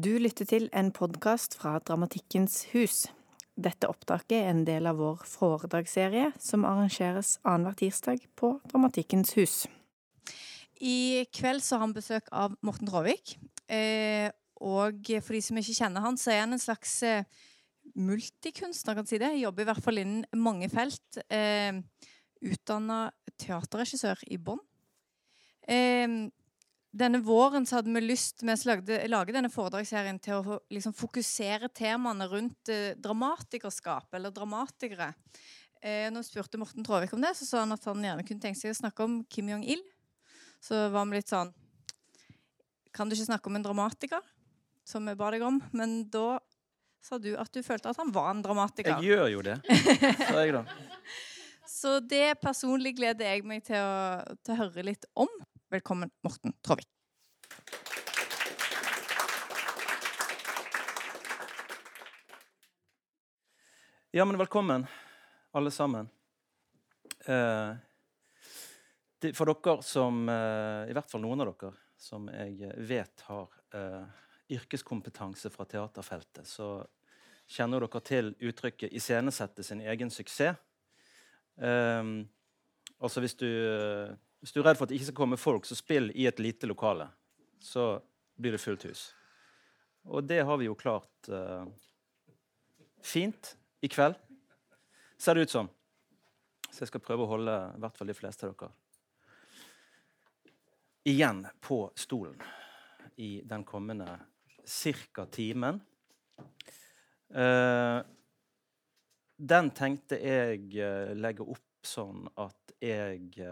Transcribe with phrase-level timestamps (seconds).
[0.00, 3.02] Du lytter til en podkast fra Dramatikkens hus.
[3.58, 9.56] Dette opptaket er en del av vår foredragsserie som arrangeres annenhver tirsdag på Dramatikkens hus.
[10.80, 13.34] I kveld så har han besøk av Morten Råvik.
[13.68, 14.30] Eh,
[14.62, 17.28] og for de som ikke kjenner han, så er han en slags eh,
[17.98, 19.34] multikunstner, kan si det.
[19.42, 21.20] Jobber i hvert fall innen mange felt.
[21.28, 21.82] Eh,
[22.40, 23.08] Utdanna
[23.42, 24.64] teaterregissør i Bonn.
[25.68, 26.30] Eh,
[26.90, 31.70] denne våren så hadde vi lyst til å lagde denne foredragsserien til å liksom, fokusere
[31.70, 35.12] temaene rundt eh, dramatikerskap, eller dramatikere.
[35.80, 38.42] Eh, når vi spurte Morten Tråvik om det, så sa han at han gjerne kunne
[38.42, 39.84] tenke seg å snakke om Kim Jong-il.
[40.60, 41.54] Så var vi litt sånn
[42.92, 44.24] Kan du ikke snakke om en dramatiker?
[44.84, 45.60] Som vi ba deg om.
[45.72, 46.40] Men da
[47.00, 48.98] sa du at du følte at han var en dramatiker.
[48.98, 49.60] Jeg gjør jo det,
[50.26, 50.66] sa jeg da.
[51.70, 55.30] Så det personlig gleder jeg meg til å, til å høre litt om.
[55.70, 56.88] Velkommen, Morten Tråvik.
[64.10, 64.86] Ja, men velkommen,
[65.50, 66.08] alle sammen.
[67.24, 67.74] Eh,
[69.34, 74.08] for dere som eh, I hvert fall noen av dere som jeg vet har eh,
[74.56, 76.80] yrkeskompetanse fra teaterfeltet, så
[77.46, 80.58] kjenner dere til uttrykket 'iscenesette sin egen suksess'.
[81.62, 82.02] Eh,
[82.98, 83.46] altså hvis du
[84.40, 86.40] hvis du er redd for at det ikke skal komme folk, så spill i et
[86.40, 87.06] lite lokale.
[87.60, 87.92] Så
[88.40, 89.02] blir det fullt hus.
[90.08, 91.66] Og det har vi jo klart uh,
[93.04, 94.16] fint i kveld,
[95.20, 95.68] ser det ut som.
[96.70, 98.72] Så jeg skal prøve å holde i hvert fall de fleste av dere
[101.10, 102.36] igjen på stolen
[103.16, 104.18] i den kommende
[105.14, 105.26] ca.
[105.26, 105.80] timen.
[107.30, 108.00] Uh,
[109.36, 113.46] den tenkte jeg uh, legge opp sånn at jeg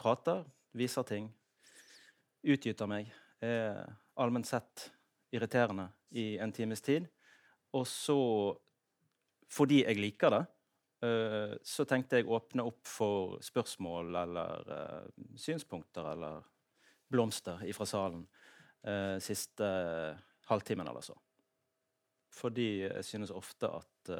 [0.00, 1.28] prater, viser ting,
[2.42, 3.84] utgyter meg, er
[4.20, 4.90] allment sett
[5.32, 7.06] irriterende i en times tid.
[7.76, 8.18] Og så,
[9.50, 10.42] fordi jeg liker det,
[11.06, 16.42] eh, så tenkte jeg åpne opp for spørsmål eller eh, synspunkter eller
[17.10, 18.20] blomster ifra salen
[18.86, 19.66] uh, siste
[20.46, 21.16] halvtimen eller så.
[22.30, 24.12] Fordi jeg synes ofte at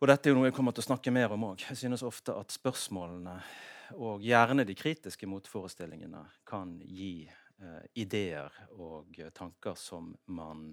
[0.00, 1.60] Og dette er jo noe jeg kommer til å snakke mer om òg.
[1.68, 3.34] Jeg synes ofte at spørsmålene
[4.00, 10.70] og gjerne de kritiske motforestillingene kan gi eh, ideer og tanker som man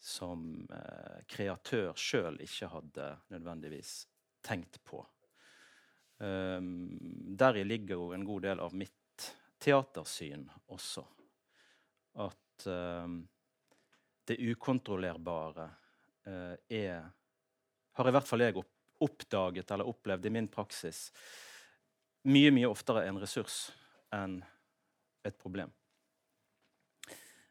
[0.00, 3.94] som eh, kreatør sjøl ikke hadde nødvendigvis
[4.44, 5.00] tenkt på.
[6.20, 6.98] Um,
[7.40, 9.28] Deri ligger jo en god del av mitt
[9.60, 11.04] teatersyn også.
[12.20, 13.22] At um,
[14.28, 15.66] det ukontrollerbare
[16.28, 17.08] uh, er
[18.00, 18.56] Har i hvert fall jeg
[19.00, 21.10] oppdaget eller opplevd i min praksis
[22.24, 23.66] mye, mye oftere en ressurs
[24.12, 24.38] enn
[25.24, 25.68] et problem.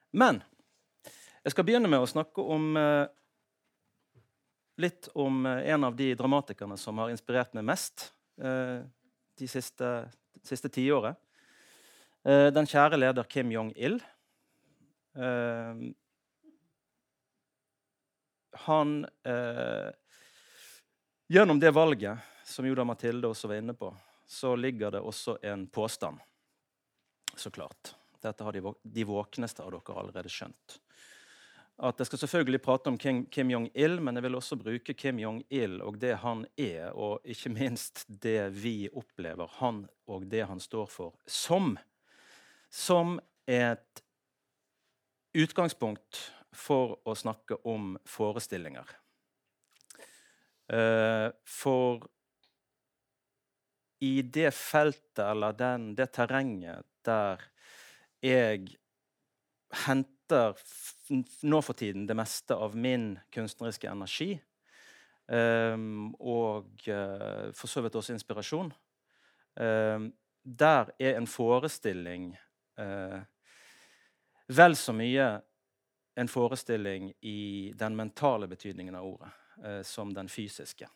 [0.09, 0.41] Men
[1.45, 3.05] jeg skal begynne med å snakke om eh,
[4.81, 8.09] litt om eh, en av de dramatikerne som har inspirert meg mest
[8.41, 8.81] eh,
[9.39, 9.93] de siste,
[10.43, 11.15] siste tiåret.
[12.27, 13.93] Den kjære leder Kim Jong-il.
[18.67, 18.89] Han
[21.31, 23.91] Gjennom det valget, som jo Mathilde også var inne på,
[24.25, 26.17] så ligger det også en påstand.
[27.35, 27.91] Så klart.
[28.21, 30.79] Dette har de, våkneste av dere allerede skjønt.
[31.77, 35.19] At Jeg skal selvfølgelig prate om Kim, Kim Jong-il, men jeg vil også bruke Kim
[35.21, 40.59] Jong-il og det han er, og ikke minst det vi opplever han og det han
[40.59, 41.75] står for, som,
[42.73, 44.01] som et
[45.37, 46.23] utgangspunkt
[46.57, 48.98] for å snakke om forestillinger.
[50.69, 52.05] Uh, for
[53.99, 57.41] i det feltet eller den, det terrenget der
[58.23, 58.75] jeg
[59.85, 60.55] henter
[61.47, 64.33] nå for tiden det meste av min kunstneriske energi,
[65.27, 68.71] um, og uh, for så vidt også inspirasjon,
[69.59, 70.09] um,
[70.43, 72.31] der er en forestilling
[72.79, 73.19] uh,
[74.49, 75.29] vel så mye
[76.19, 80.89] en forestilling i den mentale betydningen av ordet uh, som den fysiske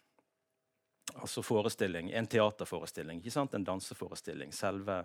[1.13, 3.53] altså forestilling, en teaterforestilling, ikke sant?
[3.53, 4.53] en danseforestilling.
[4.53, 5.03] Selve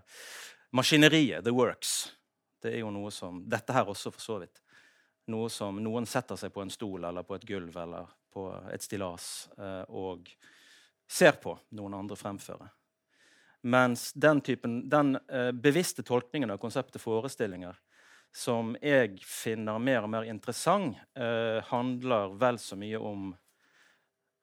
[0.70, 2.12] maskineriet, the works.
[2.62, 4.62] Det er jo noe som, Dette her også, for så vidt.
[5.28, 8.82] Noe som noen setter seg på en stol eller på et gulv eller på et
[8.82, 10.30] stillas eh, og
[11.08, 12.70] ser på noen andre fremføre.
[13.68, 17.76] Mens den, typen, den eh, bevisste tolkningen av konseptet forestillinger
[18.34, 23.30] som jeg finner mer og mer interessant, eh, handler vel så mye om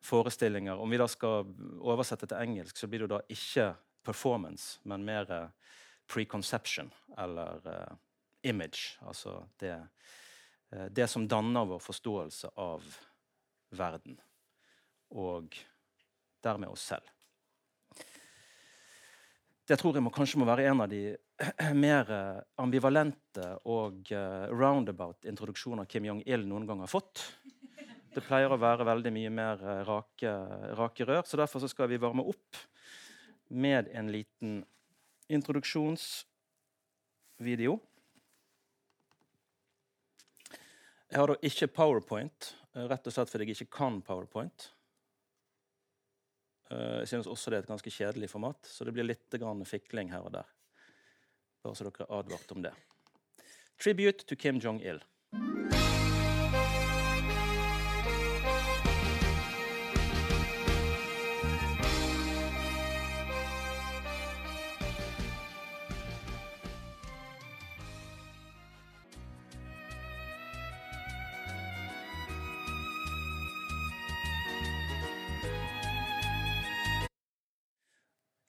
[0.06, 0.78] forestillinger.
[0.78, 1.50] Om vi da skal
[1.82, 3.72] oversette til engelsk, så blir det da ikke
[4.06, 5.32] performance, men mer
[6.08, 7.98] preconception, eller uh,
[8.42, 9.00] image.
[9.02, 9.74] Altså det,
[10.76, 12.86] uh, det som danner vår forståelse av
[13.76, 14.20] verden.
[15.18, 15.58] Og
[16.46, 17.10] dermed oss selv.
[19.66, 21.16] Det tror jeg må, kanskje må være en av de
[21.86, 22.12] mer
[22.62, 24.12] ambivalente og
[24.54, 27.24] roundabout introduksjoner Kim Jong-il noen gang har fått.
[28.16, 30.30] Det pleier å være veldig mye mer rake,
[30.80, 32.56] rake rør, så derfor så skal vi varme opp
[33.52, 34.64] med en liten
[35.28, 37.76] introduksjonsvideo.
[41.12, 42.56] Jeg har da ikke PowerPoint,
[42.88, 44.60] rett og slett fordi jeg ikke kan PowerPoint.
[46.72, 49.28] Jeg synes også det er et ganske kjedelig format, så det blir litt
[49.68, 50.48] fikling her og der.
[51.62, 52.72] Bare så dere er advart om det.
[53.76, 55.04] Tribute to Kim Jong-il.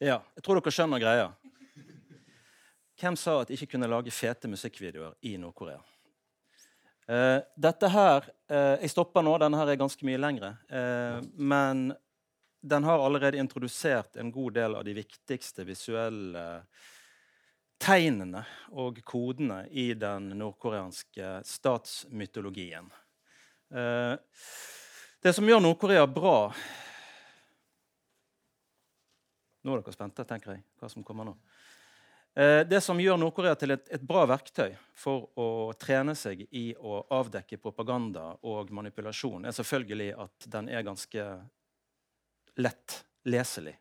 [0.07, 1.27] Ja, jeg tror dere skjønner greia.
[3.01, 5.81] Hvem sa at de ikke kunne lage fete musikkvideoer i Nord-Korea?
[7.07, 9.33] Uh, dette her uh, Jeg stopper nå.
[9.43, 10.53] Denne her er ganske mye lengre.
[10.71, 11.91] Uh, men
[12.63, 16.47] den har allerede introdusert en god del av de viktigste visuelle
[17.83, 18.45] tegnene
[18.79, 22.89] og kodene i den nordkoreanske statsmytologien.
[25.23, 26.39] det som gjør Nord-Korea bra
[29.67, 31.35] nå er dere spente, tenker jeg, hva som kommer nå.
[32.37, 35.49] Eh, det som gjør Nord-Korea til et, et, bra verktøy for å
[35.81, 41.27] trene seg i å avdekke propaganda og manipulasjon, er selvfølgelig at den er ganske
[42.61, 43.75] lett leselig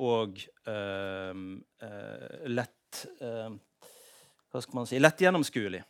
[0.00, 0.38] og
[0.70, 1.34] øh,
[1.82, 3.58] øh, lett øh,
[4.50, 5.82] Hva skal man si lett gjennomskuelig.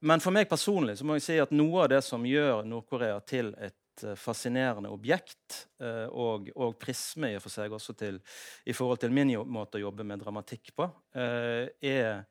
[0.00, 3.20] men for meg personlig så må jeg si at noe av det som gjør Nord-Korea
[3.24, 5.68] til et Eh, fascinerende objekt.
[5.80, 8.20] Eh, og, og, prisme i, for seg også til,
[8.66, 10.88] i forhold til min måte å jobbe med dramatikk på,
[11.18, 12.24] eh, er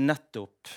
[0.00, 0.70] nettopp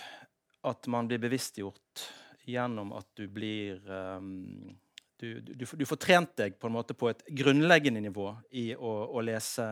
[0.69, 2.07] at man blir bevisstgjort
[2.47, 4.71] gjennom at du blir um,
[5.19, 8.29] du, du, du, får trent deg på en måte på et grunnleggende nivå
[8.59, 9.67] i å, å lese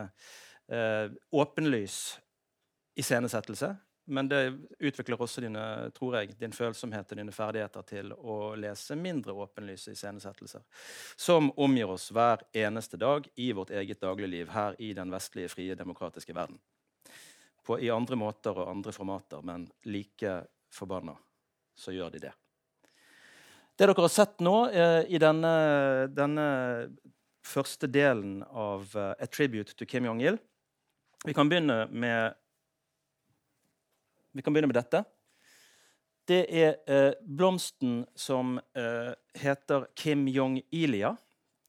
[0.72, 1.96] uh, åpenlys
[2.96, 3.72] iscenesettelse
[4.04, 5.62] men det utvikler også dine,
[5.94, 10.64] tror jeg, din følsomhet og dine ferdigheter til å lese mindre åpenlyse iscenesettelser,
[11.16, 15.78] som omgir oss hver eneste dag i vårt eget dagligliv her i den vestlige, frie,
[15.78, 16.58] demokratiske verden.
[17.62, 20.40] På, I andre måter og andre formater, men like
[20.74, 21.14] forbanna
[21.78, 22.32] så gjør de det.
[23.76, 25.52] Det dere har sett nå eh, i denne,
[26.12, 26.46] denne,
[27.42, 30.36] første delen av uh, A Tribute to Kim Jong-il
[31.26, 32.36] Vi kan begynne med
[34.32, 35.04] vi kan begynne med dette.
[36.28, 39.10] Det er eh, blomsten som eh,
[39.42, 41.16] heter Kim Jong-ilia.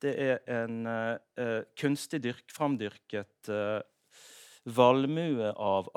[0.04, 3.82] Det er en eh, eh kunstig dyrk, framdyrket eh,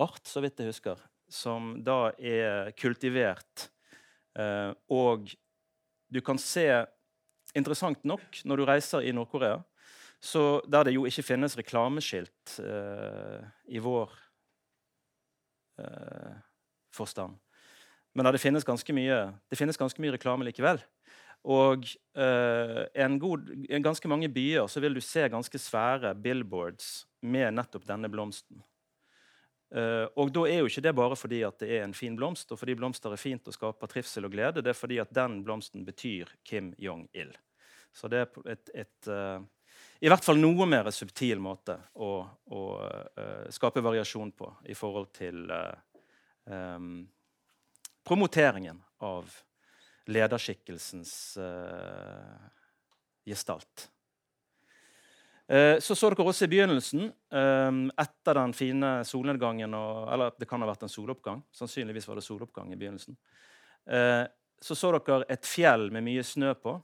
[0.00, 3.68] art, så vidt jeg husker, som da er kultivert.
[4.38, 5.30] Eh, og
[6.08, 6.86] du kan se
[7.56, 9.62] Interessant nok, når du reiser i Nord-Korea,
[10.68, 14.12] der det jo ikke finnes reklameskilt i vår
[16.96, 17.37] forstand.
[18.16, 19.16] Men det finnes ganske mye,
[19.52, 20.80] finnes ganske mye reklame likevel.
[21.47, 21.85] Og
[22.18, 27.54] uh, en, god, en ganske mange byer så vil du se ganske svære billboards med
[27.54, 28.64] nettopp denne blomsten.
[29.70, 32.50] Uh, og da er jo ikke det bare fordi at det er en fin blomst,
[32.50, 34.62] og fordi blomster er fint og skaper trivsel og glede.
[34.62, 37.35] Det er fordi at den blomsten betyr Kim Jong-il.
[37.94, 39.44] Så det er et, et uh,
[40.00, 42.11] i hvert fall noe mer subtil måte å,
[42.52, 42.61] å
[43.52, 45.47] skape variasjon på i forhold til
[46.46, 47.08] um,
[48.06, 49.30] promoteringen av
[50.06, 52.48] lederskikkelsens uh,
[53.26, 53.90] gestalt.
[55.52, 60.48] Uh, så så dere også i begynnelsen, um, etter den fine solnedgangen og, Eller det
[60.50, 61.42] kan ha vært en soloppgang.
[61.54, 63.18] Sannsynligvis var det soloppgang i begynnelsen.
[63.86, 64.26] Uh,
[64.62, 66.80] så så dere et fjell med mye snø på.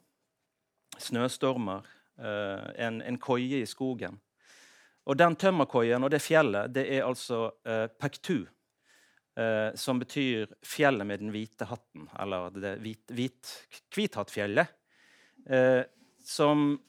[0.98, 1.88] Snøstormer.
[2.22, 4.18] En, en, koie i skogen.
[5.08, 7.48] Og den tømmerkoien og det fjellet det er altså
[7.98, 8.44] Pektu
[9.36, 13.52] eh, som betyr 'fjellet med den hvite hatten', eller det hvit, hvit,
[13.94, 14.66] Hvithattfjellet.
[15.46, 15.82] Eh,
[16.24, 16.80] som,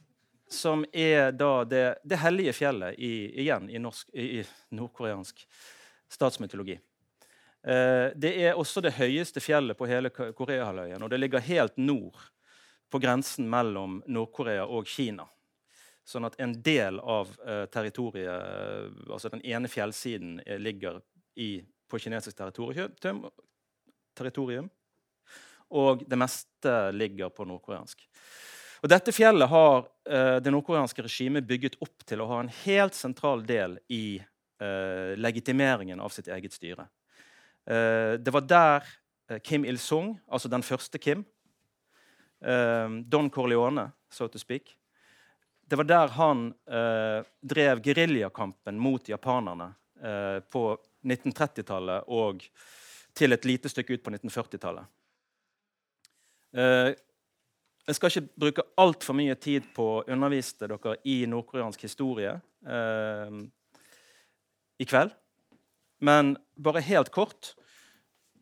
[0.49, 5.47] som, er da det, det hellige fjellet i, igjen i, norsk, i, nordkoreansk
[6.09, 6.79] statsmytologi.
[7.63, 12.19] Eh, det er også det høyeste fjellet på hele Koreahalvøya, og det ligger helt nord
[12.89, 15.25] på grensen mellom Nord-Korea og Kina.
[16.05, 17.29] Sånn at en del av
[17.71, 20.99] territoriet, altså den ene fjellsiden, ligger
[21.39, 23.27] i på kinesisk territorium,
[24.17, 24.69] territorium.
[25.69, 28.01] Og det meste ligger på nordkoreansk.
[28.83, 32.97] Og dette fjellet har eh, det nordkoreanske regimet bygget opp til å ha en helt
[32.97, 36.87] sentral del i eh, legitimeringen av sitt eget styre.
[37.69, 38.89] Eh, det var der
[39.29, 41.23] eh, Kim Il-sung, altså den første Kim,
[42.43, 44.75] eh, Don Corleone, so to speak
[45.65, 49.71] Det var der han eh, drev geriljakampen mot japanerne
[50.51, 50.61] på
[51.03, 52.43] 1930-tallet og
[53.13, 54.85] til et lite stykke ut på 1940-tallet.
[57.83, 63.35] Jeg skal ikke bruke altfor mye tid på å undervise dere i nordkoreansk historie eh,
[64.79, 65.11] i kveld.
[66.03, 67.53] Men bare helt kort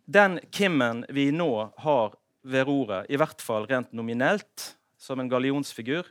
[0.06, 6.08] Den Kimmen vi nå har ved roret, i hvert fall rent nominelt, som en gallionsfigur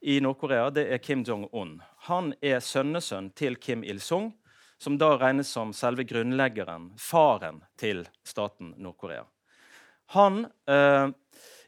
[0.00, 1.76] i Nord-Korea, det er Kim Jong-un.
[2.08, 4.30] Han er sønnesønn til Kim Il-sung,
[4.78, 9.24] som da regnes som selve grunnleggeren, faren til staten Nord-Korea.
[10.14, 11.08] Han eh,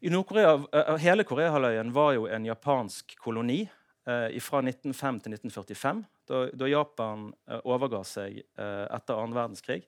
[0.00, 3.62] i Nord-Korea, eh, Hele Koreahalvøya var jo en japansk koloni
[4.06, 6.04] eh, fra 1905 til 1945.
[6.28, 9.82] Da, da Japan eh, overga seg eh, etter annen verdenskrig,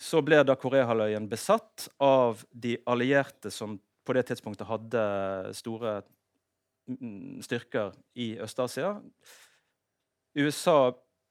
[0.00, 5.02] så ble da Koreahalvøya besatt av de allierte som på det tidspunktet hadde
[5.54, 6.00] store
[6.88, 8.96] mm, styrker i Øst-Asia.
[10.34, 10.90] USA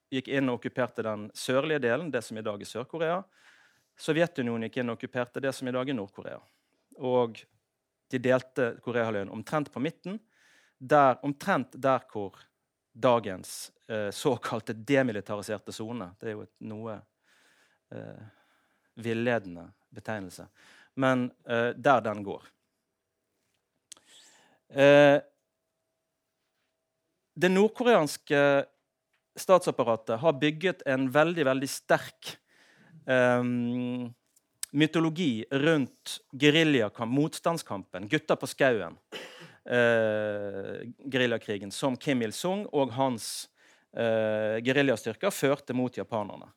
[0.10, 3.20] gikk inn og okkuperte den sørlige delen, det som i dag er Sør-Korea.
[4.00, 6.40] Sovjetunionen gikk inn og okkuperte det som i dag er Nord-Korea.
[7.00, 7.42] Og
[8.10, 10.18] de delte Koreahalvøya omtrent på midten,
[10.80, 12.40] der, omtrent der hvor
[12.94, 16.96] dagens eh, såkalte demilitariserte sone Det er jo et noe
[17.92, 18.24] eh,
[19.00, 20.48] villedende betegnelse.
[20.96, 22.48] Men eh, der den går.
[24.70, 25.20] Eh,
[27.40, 28.42] det nordkoreanske
[29.38, 32.36] statsapparatet har bygget en veldig, veldig sterk
[33.06, 34.10] um,
[34.72, 38.98] mytologi rundt geriljakamp, motstandskampen, gutta på skauen,
[39.70, 43.50] uh, geriljakrigen, som Kim Il-sung og hans
[43.98, 46.52] uh, geriljastyrker førte mot japanerne.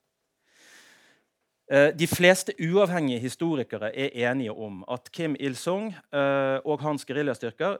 [1.73, 7.79] Eh, de fleste uavhengige historikere er enige om at Kim Il-sung og hans geriljastyrker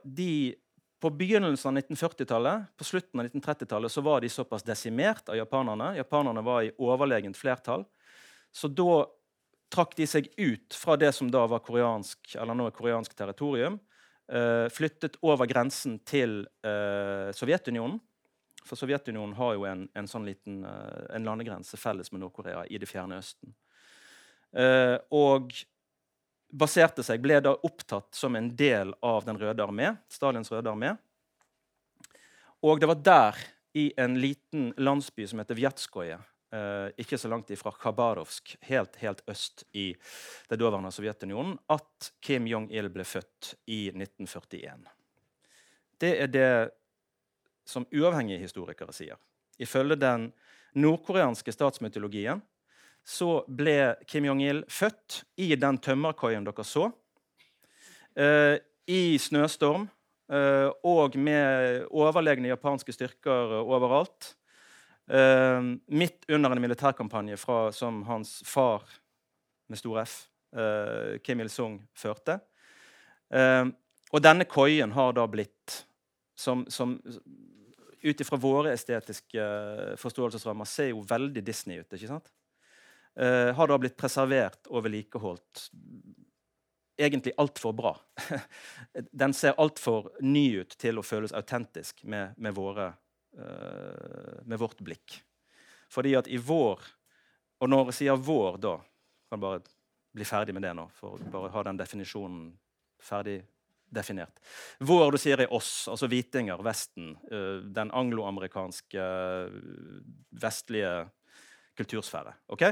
[1.03, 5.97] på begynnelsen av 1940-tallet, på slutten av 1930-tallet så var de såpass desimert av japanerne.
[5.97, 7.83] Japanerne var i overlegent flertall.
[8.55, 9.03] Så da
[9.73, 13.81] trakk de seg ut fra det som da var koreansk, eller nå er koreansk territorium.
[14.33, 17.99] Uh, flyttet over grensen til uh, Sovjetunionen.
[18.63, 22.79] For Sovjetunionen har jo en, en sånn liten uh, en landegrense felles med Nord-Korea i
[22.79, 23.57] det fjerne Østen.
[25.11, 25.51] og
[26.53, 30.93] baserte seg, ble da opptatt som en del av Den røde armé, Stalins røde armé.
[32.63, 33.41] Og det var der,
[33.73, 36.19] i en liten landsby som heter Vjetskoje,
[36.53, 39.95] eh, ikke så langt ifra Khabarovsk, helt, helt øst i
[40.51, 44.85] det daværende Sovjetunionen, at Kim Jong-il ble født i 1941.
[45.99, 46.53] Det er det
[47.65, 49.17] som uavhengige historikere sier.
[49.59, 50.29] Ifølge den
[50.75, 52.43] nordkoreanske statsmytologien
[53.05, 56.89] så ble Kim Jong-il født i den tømmerkoien dere så,
[58.17, 59.89] eh, i snøstorm
[60.31, 64.37] eh, og med overlegne japanske styrker overalt.
[65.11, 68.85] Uh, midt under en militærkampanje fra, som hans far
[69.69, 70.13] med stor F,
[70.57, 72.39] uh, Kim Il-sung, førte.
[73.27, 73.67] Uh,
[74.15, 75.83] og denne koien har da blitt
[76.39, 77.01] som, som
[78.03, 79.43] Ut ifra våre estetiske
[80.03, 81.93] forståelsesrammer ser jo veldig Disney ut.
[81.95, 82.33] ikke sant?
[83.15, 85.67] Har da blitt preservert og vedlikeholdt
[86.97, 87.93] egentlig altfor bra.
[89.23, 92.93] Den ser altfor ny ut til å føles autentisk med, med våre
[93.39, 95.25] Eh, med vårt blikk.
[95.89, 96.81] Fordi at i vår
[97.63, 99.63] Og når jeg sier 'vår', da kan jeg bare
[100.13, 102.59] bli ferdig med det nå, for bare ha den definisjonen
[102.99, 103.45] ferdig
[103.87, 104.41] definert.
[104.81, 107.17] Vår, du sier, er oss, altså hvitinger, Vesten.
[107.31, 108.99] Eh, den angloamerikanske,
[110.33, 111.09] vestlige
[111.77, 112.35] kultursfære.
[112.49, 112.63] Ok?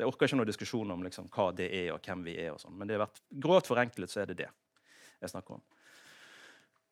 [0.00, 2.54] Jeg orker ikke noen diskusjon om liksom, hva det er, og hvem vi er.
[2.54, 4.48] og sånn, Men det har vært, grovt forenklet så er det det
[5.20, 5.62] jeg snakker om.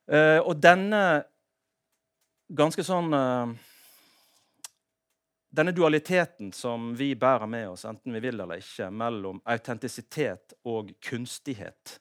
[0.09, 1.00] Uh, og denne
[2.49, 3.50] ganske sånn uh,
[5.49, 10.91] Denne dualiteten som vi bærer med oss, enten vi vil eller ikke, mellom autentisitet og
[11.00, 11.95] kunstighet,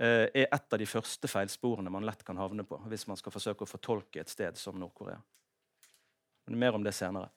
[0.00, 3.36] uh, er et av de første feilsporene man lett kan havne på hvis man skal
[3.36, 5.20] forsøke å fortolke et sted som Nord-Korea.
[6.50, 7.28] Mer om det senere.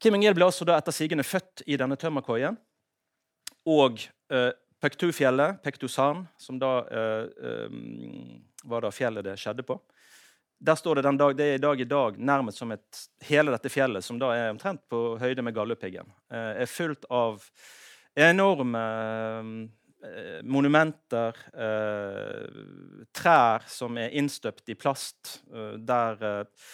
[0.00, 2.56] Kim Ingil ble altså da etter sigende født i denne tømmerkoien.
[3.68, 4.00] Og
[4.32, 9.76] uh, Pektu-fjellet, Pektusan, som da uh, um, var da fjellet det skjedde på,
[10.60, 13.52] der står det den dag, det er i dag i dag nærmest som et Hele
[13.54, 17.44] dette fjellet, som da er omtrent på høyde med Galdhøpiggen, eh, er fullt av
[18.16, 18.82] enorme
[20.04, 22.60] eh, monumenter, eh,
[23.16, 26.66] trær som er innstøpt i plast, eh, der eh,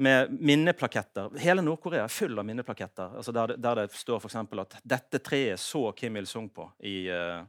[0.00, 1.30] med minneplaketter.
[1.38, 4.36] Hele Nord-Korea er full av minneplaketter altså der, der det står f.eks.
[4.36, 7.44] at 'dette treet så Kim Il-sung på' i, uh,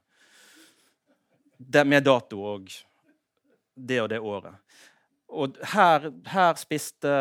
[1.57, 2.67] det, med dato og
[3.75, 4.55] det og det året.
[5.31, 7.11] Og her, her spiste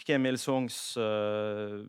[0.00, 1.84] Kim Il-sungs uh,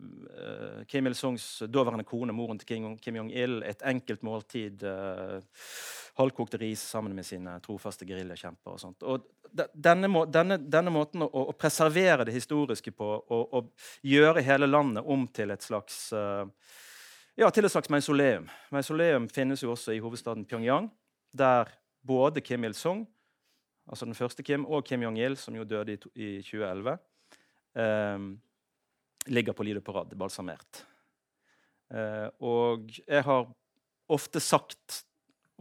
[0.87, 4.83] Kim Il-sungs daværende kone, moren til Kim Jong-il, et enkelt måltid.
[4.83, 5.39] Uh,
[6.15, 8.75] halvkokte ris sammen med sine trofaste geriljakjemper.
[8.75, 9.03] Og sånt.
[9.03, 9.25] Og
[9.73, 13.71] denne, må, denne, denne, måten å, å, preservere det historiske på og,
[14.03, 16.47] gjøre hele landet om til et slags uh,
[17.35, 18.47] ja, til et slags mausoleum.
[18.71, 20.87] Mausoleum finnes jo også i hovedstaden Pyongyang,
[21.35, 21.71] der
[22.05, 23.03] både Kim Il-sung,
[23.89, 26.95] altså den første Kim, og Kim Jong-il, som jo døde i, i 2011,
[27.75, 28.29] um,
[29.27, 30.85] ligger på Lido Parade, balsamert.
[31.91, 33.49] Uh, og jeg har
[34.15, 35.03] ofte sagt,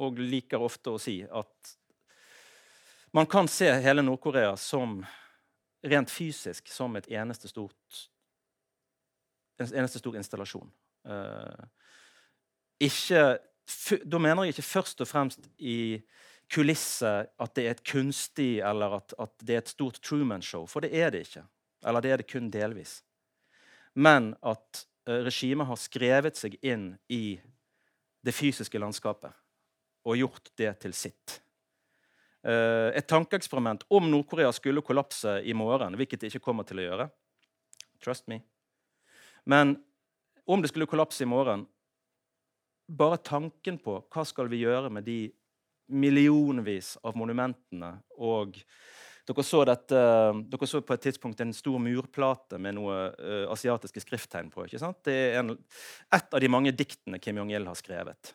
[0.03, 1.75] og liker ofte å si, at
[3.15, 4.99] man kan se hele Nord-Korea som
[5.85, 8.09] rent fysisk som et eneste stort
[9.63, 10.71] en eneste stor installasjon.
[11.07, 11.67] Uh,
[12.83, 13.39] ikke,
[14.03, 16.01] da mener jeg ikke først og fremst i
[16.51, 20.85] kulisse at det er et kunstig eller at, at det er et stort Truman-show, for
[20.85, 21.45] det er det ikke.
[21.87, 22.99] Eller det er det kun delvis.
[23.95, 27.39] Men at uh, regimet har skrevet seg inn i
[28.25, 29.37] det fysiske landskapet
[30.05, 31.41] og gjort det til sitt.
[32.45, 36.89] Eh, et tankeeksperiment om Nord-Korea skulle kollapse i morgen, hvilket det ikke kommer til å
[36.89, 37.09] gjøre.
[38.05, 38.43] Trust me.
[39.49, 39.79] Men
[40.45, 41.67] om det skulle kollapse i morgen
[42.85, 45.31] Bare tanken på hva skal vi gjøre med de
[45.89, 48.59] millionvis av monumentene og
[49.25, 50.03] dere så, dette,
[50.53, 54.67] dere så, på et tidspunkt en stor murplate med noe uh, asiatiske skrifttegn på.
[54.67, 55.01] ikke sant?
[55.09, 55.55] Det er en,
[56.13, 58.35] et av de mange diktene Kim Jong-il har skrevet.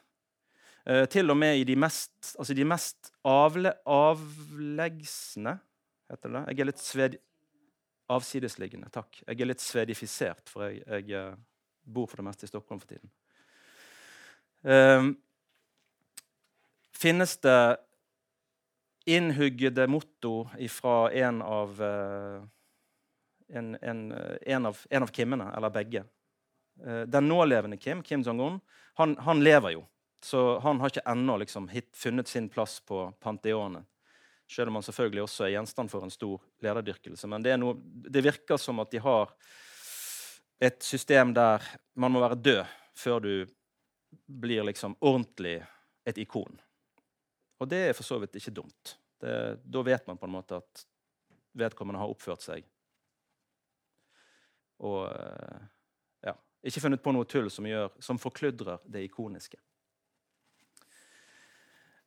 [0.89, 5.59] Uh, til og med i de mest, altså de mest avle, avleggsende
[6.09, 6.39] Heter det?
[6.49, 7.17] Jeg er litt sved...
[8.09, 8.87] Avsidesliggende.
[8.89, 9.19] Takk.
[9.21, 11.35] Jeg er litt svedifisert, for jeg, jeg uh,
[11.85, 13.11] bor for det meste i Stockholm for tiden.
[14.65, 15.11] Uh,
[16.97, 17.77] finnes det
[19.05, 20.33] innhuggede motto
[20.73, 21.79] fra en av
[23.49, 24.01] en, en,
[24.41, 26.03] en, av, en av Kimmene, eller begge.
[27.09, 28.59] Den nålevende Kim, Kim Jong-un,
[28.99, 29.85] han, han lever jo.
[30.21, 33.85] Så han har ikke ennå liksom funnet sin plass på panteonet.
[34.49, 37.27] Selv om han selvfølgelig også er gjenstand for en stor lederdyrkelse.
[37.29, 37.77] Men det, noe,
[38.09, 39.29] det, virker som at de har
[40.59, 42.63] et system der man må være død
[42.97, 43.33] før du
[44.25, 45.59] blir liksom ordentlig
[46.09, 46.57] et ikon.
[47.61, 48.97] Og det er for så vidt ikke dumt.
[49.21, 50.83] Det, da vet man på en måte at
[51.59, 52.65] vedkommende har oppført seg.
[54.81, 55.65] Og eh,
[56.25, 56.33] ja,
[56.65, 59.59] ikke funnet på noe tull som, gjør, som forkludrer det ikoniske.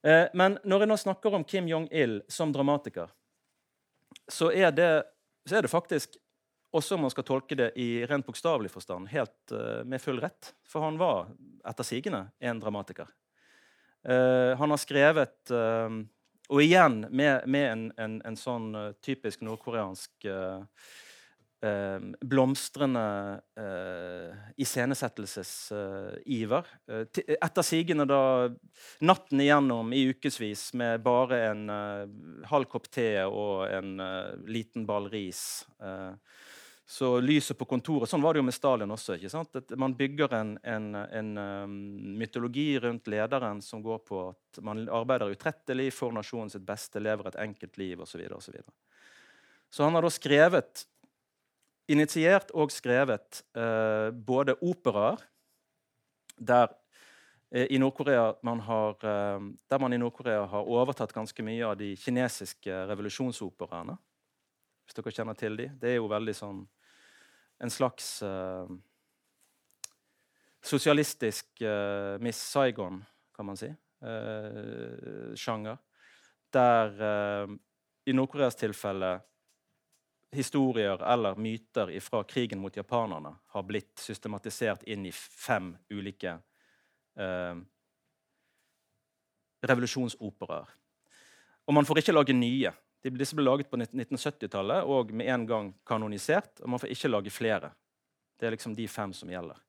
[0.03, 3.11] Eh, men når jeg nå snakker om Kim Jong-il som dramatiker,
[4.29, 4.91] så er, det,
[5.47, 6.19] så er det faktisk
[6.73, 10.55] også om man skal tolke det i rent bokstavelig forstand, helt uh, med full rett.
[10.65, 11.29] For han var
[11.69, 13.11] etter sigende en dramatiker.
[14.09, 15.53] Uh, han har skrevet
[16.53, 20.27] Og igjen med, med en, en, en, sånn typisk nordkoreansk
[21.63, 26.65] eh, blomstrende eh, iscenesettelsesiver.
[26.89, 27.07] Eh,
[27.41, 28.51] etter sigende da
[29.01, 32.07] natten igjennom i ukevis med bare en eh,
[32.51, 35.67] halv kopp te og en eh, liten ball ris.
[35.83, 36.13] Eh,
[36.93, 39.15] så lyset på kontoret Sånn var det jo med Stalin også.
[39.17, 39.57] ikke sant?
[39.57, 41.31] At man bygger en, en, en
[42.19, 47.27] mytologi rundt lederen som går på at man arbeider utrettelig for nasjonen sitt beste, lever
[47.31, 48.11] et enkelt liv osv.
[48.11, 48.73] Så, videre, og så, videre.
[49.71, 50.73] så han har da skrevet
[51.91, 55.23] initiert og skrevet eh, både operaer
[56.39, 56.71] der
[57.51, 59.41] eh, i man har, eh,
[59.71, 63.97] der man i Nord-Korea har overtatt ganske mye av de kinesiske revolusjonsoperaene.
[64.85, 65.71] Hvis dere kjenner til de.
[65.79, 66.63] Det er jo veldig sånn
[67.63, 68.67] en slags uh,
[70.67, 71.63] sosialistisk
[72.19, 72.97] Miss Saigon,
[73.31, 73.69] kan man si,
[75.39, 75.79] sjanger.
[76.51, 76.91] Der
[78.03, 79.13] i Nord-Koreas tilfelle
[80.33, 86.39] historier eller myter fra krigen mot japanerne har blitt systematisert inn i fem ulike
[87.17, 87.57] eh,
[89.63, 90.71] revolusjonsoperaer.
[91.65, 92.73] Og man får ikke lage nye.
[93.03, 96.63] Disse ble laget på 1970-tallet og med en gang kanonisert.
[96.63, 97.71] Og man får ikke lage flere.
[98.39, 99.61] Det er liksom de fem som gjelder.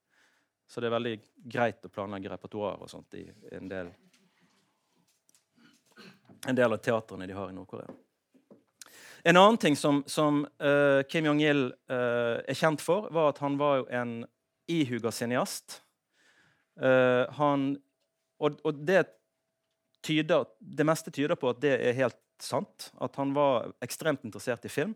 [0.66, 1.14] Så det er veldig
[1.52, 3.92] greit å planlegge repertoar og sånt i en del,
[6.48, 7.92] en del av teatrene de har i Nord-Korea.
[9.24, 13.56] En annen ting som, som uh, Kim Jong-il uh, er kjent for, var at han
[13.56, 14.10] var jo en
[14.68, 15.78] ihuga cineast.
[16.76, 17.70] Uh, han,
[18.36, 19.06] og, og det,
[20.04, 22.90] tyder, det meste tyder på at det er helt sant.
[23.00, 24.92] At han var ekstremt interessert i film.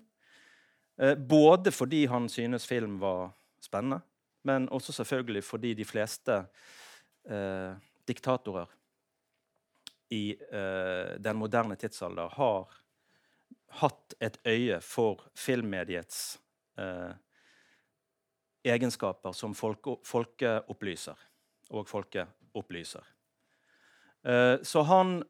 [1.31, 3.31] både fordi han synes film var
[3.63, 4.01] spennende,
[4.43, 6.41] men også selvfølgelig fordi de fleste
[8.09, 8.67] diktatorer
[10.11, 10.35] i
[11.23, 12.67] den moderne tidsalder har
[13.69, 16.39] hatt et øye for filmmediets
[16.81, 17.13] eh,
[18.65, 21.27] egenskaper som folke, folkeopplyser
[21.71, 23.05] og folkeopplyser.
[24.25, 25.23] Eh, så han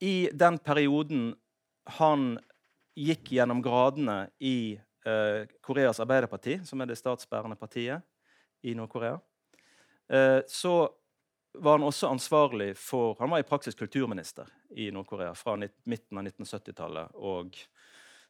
[0.00, 1.34] I den perioden
[2.00, 2.38] han
[2.96, 8.00] gikk gjennom gradene i eh, Koreas Arbeiderparti, som er det statsbærende partiet
[8.64, 9.18] i Nord-Korea,
[10.08, 10.88] eh, så
[11.52, 16.26] var han også ansvarlig for Han var i praksis kulturminister i Nord-Korea fra midten av
[16.28, 17.58] 1970-tallet og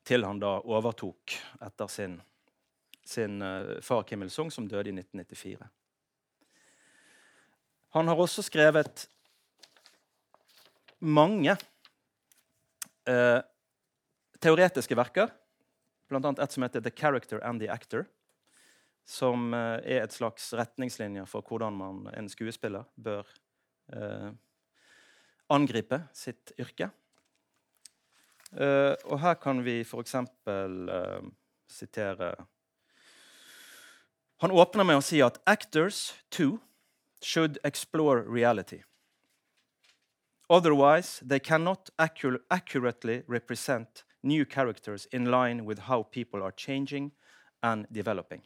[0.07, 2.15] til han da overtok etter sin,
[3.05, 5.69] sin uh, far Kim Il-sung, som døde i 1994.
[7.93, 9.09] Han har også skrevet
[11.01, 11.57] mange
[13.09, 13.41] eh,
[14.39, 15.33] teoretiske verker,
[16.09, 16.21] bl.a.
[16.31, 18.07] et som heter 'The Character and the Actor',
[19.11, 23.27] som eh, er et slags retningslinjer for hvordan man, en skuespiller bør
[23.95, 24.31] eh,
[25.51, 26.91] angripe sitt yrke.
[28.55, 30.15] Eh, og her kan vi f.eks.
[30.15, 31.21] Eh,
[31.71, 32.35] sitere
[34.41, 36.61] Han åpner med å si at 'actors too
[37.23, 38.83] should explore reality'.
[40.49, 47.13] Otherwise, they cannot accur accurately represent new characters in line with how people are changing
[47.63, 48.43] and developing.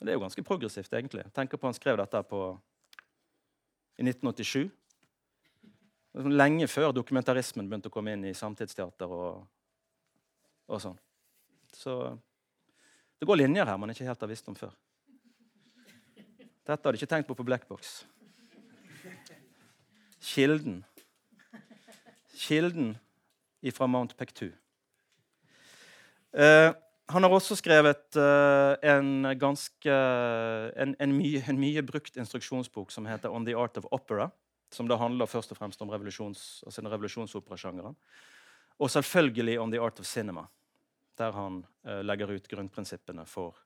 [0.00, 1.26] Det er jo ganske progressivt, egentlig.
[1.36, 2.40] Tenk på Han skrev dette på,
[4.00, 4.70] i 1987.
[6.32, 9.44] Lenge før dokumentarismen begynte å komme inn i samtidsteater og,
[10.72, 10.96] og sånn.
[11.76, 11.96] Så
[13.20, 14.72] det går linjer her man ikke helt har visst om før.
[16.16, 17.92] Dette hadde jeg ikke tenkt på på Blackbox.
[20.32, 20.80] Kilden.
[22.40, 22.94] Kilden
[23.60, 24.48] ifra Mount Pectu.
[26.32, 26.70] Eh,
[27.10, 29.94] han har også skrevet uh, en ganske
[30.82, 34.30] en, en, mye, en, mye, brukt instruksjonsbok som heter 'On the Art of Opera'.
[34.70, 37.96] Som da handler først og fremst om revolusjons, altså revolusjonsoperasjangeren.
[38.78, 40.46] Og selvfølgelig 'On the Art of Cinema',
[41.18, 43.56] der han uh, legger ut grunnprinsippene for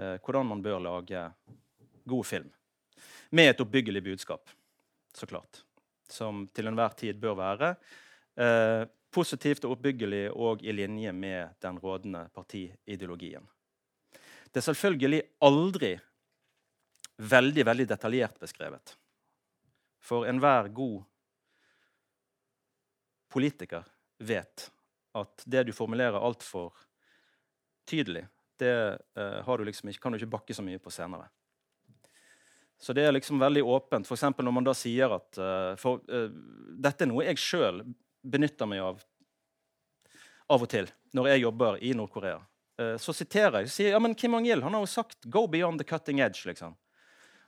[0.00, 1.30] uh, hvordan man bør lage
[2.06, 2.50] god film.
[3.30, 4.50] Med et oppbyggelig budskap,
[5.14, 5.64] så klart.
[6.08, 7.74] Som til enhver tid bør være
[9.16, 13.46] positivt og oppbyggelig og i linje med den rådende partiideologien.
[14.52, 15.96] Det er selvfølgelig aldri
[17.16, 18.96] veldig, veldig detaljert beskrevet.
[20.00, 21.02] For enhver god
[23.32, 23.86] politiker
[24.18, 24.70] vet
[25.16, 26.74] at det du formulerer altfor
[27.88, 28.26] tydelig,
[28.60, 28.72] det
[29.18, 31.28] uh, du liksom kan du ikke bakke så mye på senere.
[32.78, 34.06] Så det er liksom veldig åpent.
[34.06, 34.22] F.eks.
[34.36, 36.28] når man da sier at uh, for, uh,
[36.76, 37.80] Dette er noe jeg sjøl
[38.26, 39.04] benytter meg av
[40.52, 40.86] av og til
[41.16, 42.38] når jeg jobber i Nord-Korea.
[42.80, 45.80] Uh, så siterer jeg sier, ja, men Kim Jong-il han har jo sagt 'go beyond
[45.80, 46.46] the cutting edge'.
[46.46, 46.76] liksom.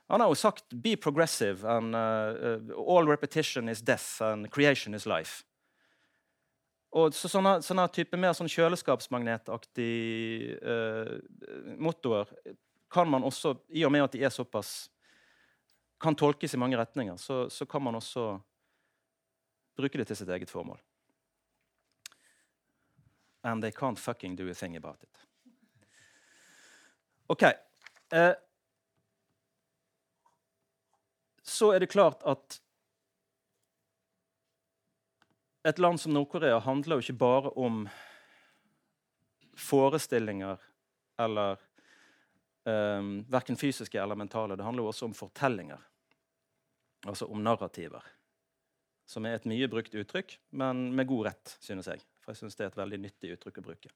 [0.09, 5.05] Han har jo sagt 'be progressive', and uh, 'all repetition is death', and 'creation is
[5.05, 5.43] life'.
[6.91, 11.19] Og så sånne, sånne type mer sånn kjøleskapsmagnetaktige uh,
[11.77, 12.25] mottoer
[12.89, 14.89] kan man også, i og med at de er såpass
[16.01, 18.39] kan tolkes i mange retninger, så, så kan man også
[19.79, 20.79] bruke det til sitt eget formål.
[23.41, 25.25] And they can't fucking do a thing about it.
[27.27, 27.43] OK.
[28.11, 28.33] Eh,
[31.43, 32.59] så er det klart at
[35.63, 37.83] et land som Nord-Korea handler jo ikke bare om
[39.59, 40.57] forestillinger
[41.19, 41.59] eller
[42.63, 44.55] um, eh, verken fysiske eller mentale.
[44.55, 45.81] Det handler jo også om fortellinger,
[47.05, 48.03] altså om narrativer
[49.09, 52.03] som er et mye brukt uttrykk, men med god rett, synes jeg.
[52.21, 53.93] For jeg synes det er et veldig nyttig uttrykk å bruke.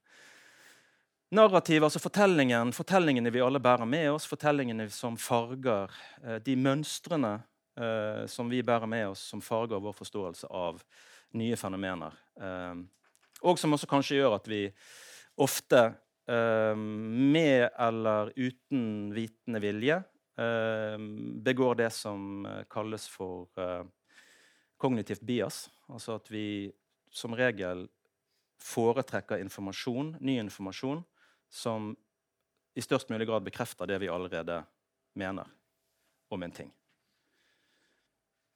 [1.34, 5.90] Narrativ, altså fortellingen, fortellingene vi alle bærer med oss, fortellingene som farger
[6.22, 7.32] eh, de mønstrene
[7.78, 10.82] eh, som vi bærer med oss, som farger vår forståelse av
[11.38, 12.14] nye fenomener.
[12.38, 12.82] Eh,
[13.42, 14.64] og som også kanskje gjør at vi
[15.34, 15.92] ofte,
[16.24, 19.98] med eller uten vitende vilje,
[21.44, 23.50] begår det som kalles for
[24.84, 25.70] kognitivt bias.
[25.88, 26.68] Altså at vi
[27.08, 27.86] som regel
[28.60, 31.00] foretrekker informasjon, ny informasjon
[31.48, 31.94] som
[32.74, 34.58] i størst mulig grad bekrefter det vi allerede
[35.16, 35.48] mener
[36.28, 36.72] om en ting.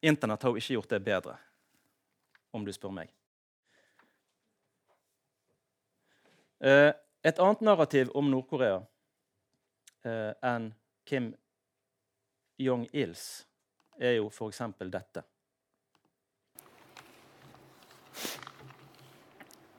[0.01, 1.37] Internett har jo ikke gjort det bedre,
[2.53, 3.15] om du spør meg.
[6.61, 6.91] Eh,
[7.23, 8.83] et annet narrativ om Nord-Korea
[10.05, 10.73] eh, enn
[11.07, 11.33] Kim
[12.59, 13.25] Jong-ils
[13.99, 14.63] er jo f.eks.
[14.91, 15.23] dette.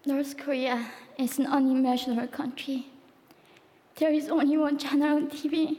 [0.09, 0.87] North Korea
[1.19, 2.87] is an unimaginable country.
[3.97, 5.77] There is only one channel on TV.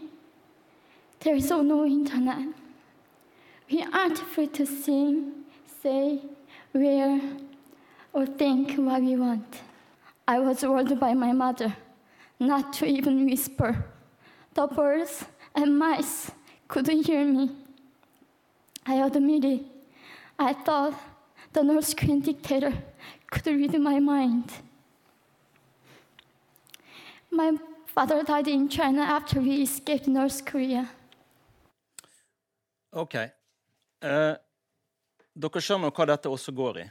[1.19, 2.47] There is no internet.
[3.69, 5.33] We aren't free to sing,
[5.83, 6.21] say,
[6.73, 7.21] wear,
[8.12, 9.62] or think what we want.
[10.29, 11.75] I was warned by my mother
[12.38, 13.85] not to even whisper.
[14.55, 15.25] The birds
[15.57, 16.31] and mice
[16.69, 17.51] couldn't hear me.
[18.87, 19.62] I admit it.
[20.38, 20.95] I thought
[21.53, 22.73] the North Korean dictator
[23.31, 24.53] could read my mind.
[27.31, 30.88] My father died in China after we escaped North Korea.
[32.93, 33.14] OK.
[33.14, 34.35] Eh,
[35.35, 36.87] dere skjønner hva dette også går i.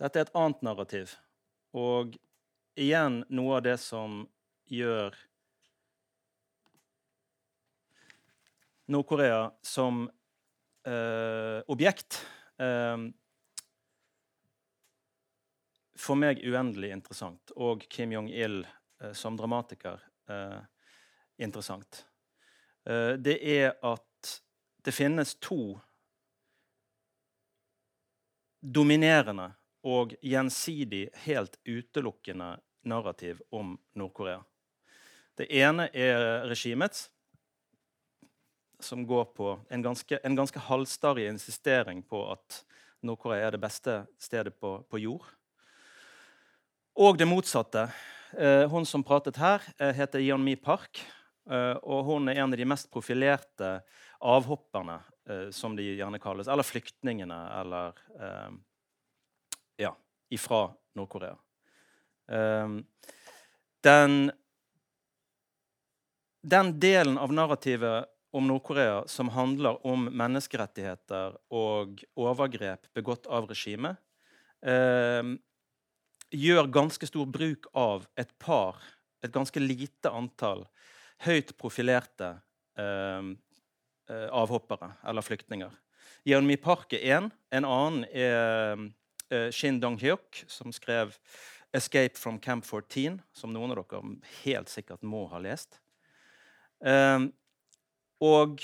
[0.00, 1.12] Dette er et annet narrativ.
[1.76, 2.16] Og
[2.80, 4.22] igjen noe av det som
[4.70, 5.16] gjør
[8.90, 10.06] Nord-Korea som
[10.88, 12.22] eh, objekt
[12.58, 13.10] eh,
[16.00, 17.52] for meg uendelig interessant.
[17.56, 20.58] Og Kim Jong-il eh, som dramatiker eh,
[21.44, 22.04] interessant.
[22.88, 24.34] Eh, det er at
[24.84, 25.76] det finnes to
[28.60, 29.50] dominerende
[29.84, 34.40] og gjensidig helt utelukkende narrativ om Nord-Korea.
[35.36, 37.08] Det ene er regimets,
[38.80, 42.62] som går på en ganske, en ganske halvstarrig insistering på at
[43.04, 45.24] Nord-Korea er det beste stedet på, på, jord.
[47.00, 47.86] Og det motsatte.
[48.36, 51.00] Eh, hun som pratet her, eh, heter Yeonmi Park.
[51.50, 53.82] Eh, og hun er en av de mest profilerte
[54.20, 55.00] avhopperne,
[55.52, 56.48] som de gjerne kalles.
[56.48, 57.92] Eller flyktningene, eller
[59.76, 59.94] Ja,
[60.28, 61.36] ifra Nord-Korea.
[63.80, 64.32] Den,
[66.42, 73.96] den delen av narrativet om Nord-Korea som handler om menneskerettigheter og overgrep begått av regimet,
[76.30, 78.78] gjør ganske stor bruk av et par,
[79.22, 80.64] et ganske lite antall,
[81.26, 82.34] høyt profilerte
[82.78, 83.30] eh,
[84.10, 85.70] eh avhoppere eller flyktninger.
[86.26, 87.30] Yeonmi Park er én.
[87.50, 88.90] En annen er
[89.30, 91.16] eh, Shin Dong-hyuk, som skrev
[91.72, 95.80] 'Escape from Camp 14', som noen av dere helt sikkert må ha lest.
[96.84, 97.28] Eh,
[98.20, 98.60] og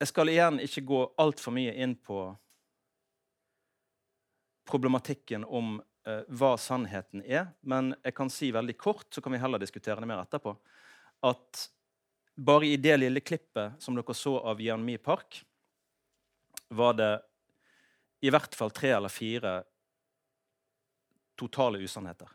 [0.00, 2.36] jeg skal igjen ikke gå altfor mye inn på
[4.66, 9.40] problematikken om eh, hva sannheten er, men jeg kan si veldig kort, så kan vi
[9.42, 10.54] heller diskutere det mer etterpå,
[11.26, 11.66] at
[12.36, 15.40] bare i det lille klippet som dere så av Jan Mi Park,
[16.68, 17.12] var det
[18.26, 19.60] i hvert fall tre eller fire
[21.36, 22.28] totale usannheter.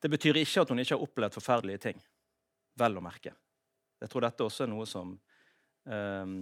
[0.00, 2.00] Det betyr ikke at hun ikke har opplevd forferdelige ting.
[2.78, 3.32] Vel å merke.
[4.00, 5.14] Jeg tror dette også er noe som
[5.84, 6.36] um,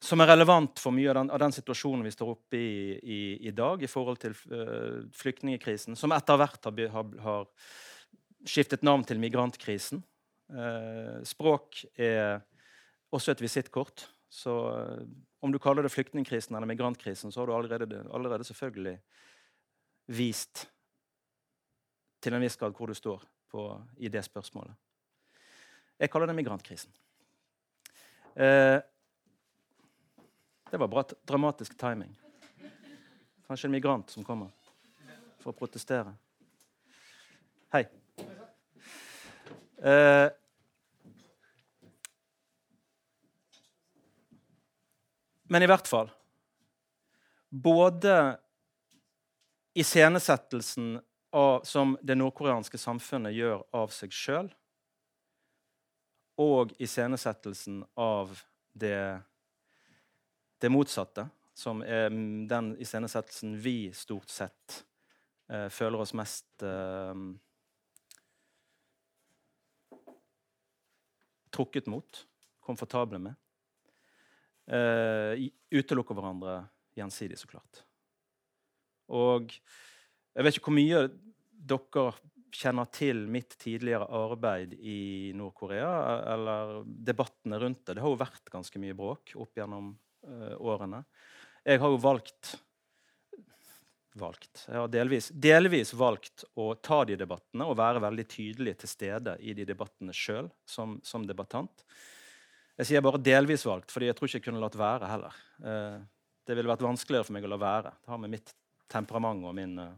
[0.00, 3.20] som er relevant for mye av den, av den situasjonen vi står oppe i, i,
[3.48, 7.50] i dag i forhold til uh, flyktningkrisen, som etter hvert har, har, har,
[8.48, 10.00] skiftet navn til migrantkrisen.
[10.48, 12.40] Uh, språk er
[13.12, 14.06] også et visittkort.
[14.32, 15.04] Så uh,
[15.44, 18.96] om du kaller det flyktningkrisen eller migrantkrisen, så har du allerede, allerede selvfølgelig
[20.16, 20.66] vist
[22.20, 23.66] til en viss grad hvor du står på,
[23.98, 24.72] i det spørsmålet.
[26.00, 26.92] Jeg kaller det migrantkrisen.
[28.36, 28.78] Eh,
[30.70, 32.16] det var bra dramatisk timing.
[33.46, 34.50] Kanskje en migrant som kommer
[35.40, 36.12] for å protestere.
[37.72, 37.86] Hei.
[39.82, 40.28] Eh,
[45.48, 46.10] men i hvert fall
[47.50, 48.38] Både
[49.74, 51.00] iscenesettelsen
[51.32, 54.50] av, som det nordkoreanske samfunnet gjør av seg sjøl,
[56.38, 58.36] og iscenesettelsen av
[58.72, 59.18] det,
[60.60, 62.08] det, motsatte, som er
[62.48, 64.80] den iscenesettelsen vi stort sett
[65.50, 67.14] eh, føler oss mest eh,
[71.50, 72.26] trukket mot,
[72.60, 73.38] komfortable med.
[74.70, 75.34] Uh,
[75.74, 76.60] utelukker hverandre
[76.94, 77.80] gjensidig, så klart.
[79.10, 81.00] Og jeg vet ikke hvor mye
[81.50, 82.04] dere
[82.54, 85.90] kjenner til mitt tidligere arbeid i Nord-Korea,
[86.34, 87.96] eller debattene rundt det.
[87.96, 89.92] Det har jo vært ganske mye bråk opp gjennom
[90.60, 91.04] årene.
[91.64, 92.54] Jeg har jo valgt
[94.18, 94.64] valgt.
[94.68, 99.36] Jeg har delvis, delvis, valgt å ta de debattene og være veldig tydelig til stede
[99.40, 101.84] i de debattene sjøl som, som, debattant.
[102.80, 105.36] Jeg sier bare delvis valgt, fordi jeg tror ikke jeg kunne latt være heller.
[105.62, 106.00] Uh,
[106.48, 107.94] det ville vært vanskeligere for meg å la være.
[108.00, 108.54] Det har med mitt
[108.90, 109.94] temperament og min uh,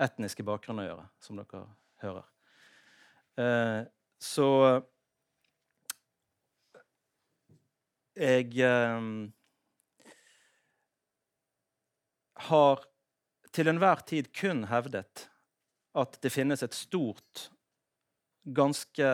[0.00, 1.66] etniske bakgrunn å gjøre, som dere
[2.04, 2.30] hører.
[4.22, 4.46] Så
[8.14, 9.32] jeg um,
[12.48, 12.84] har
[13.54, 15.28] til enhver tid kun hevdet
[15.94, 17.48] at det finnes et stort,
[18.44, 19.10] ganske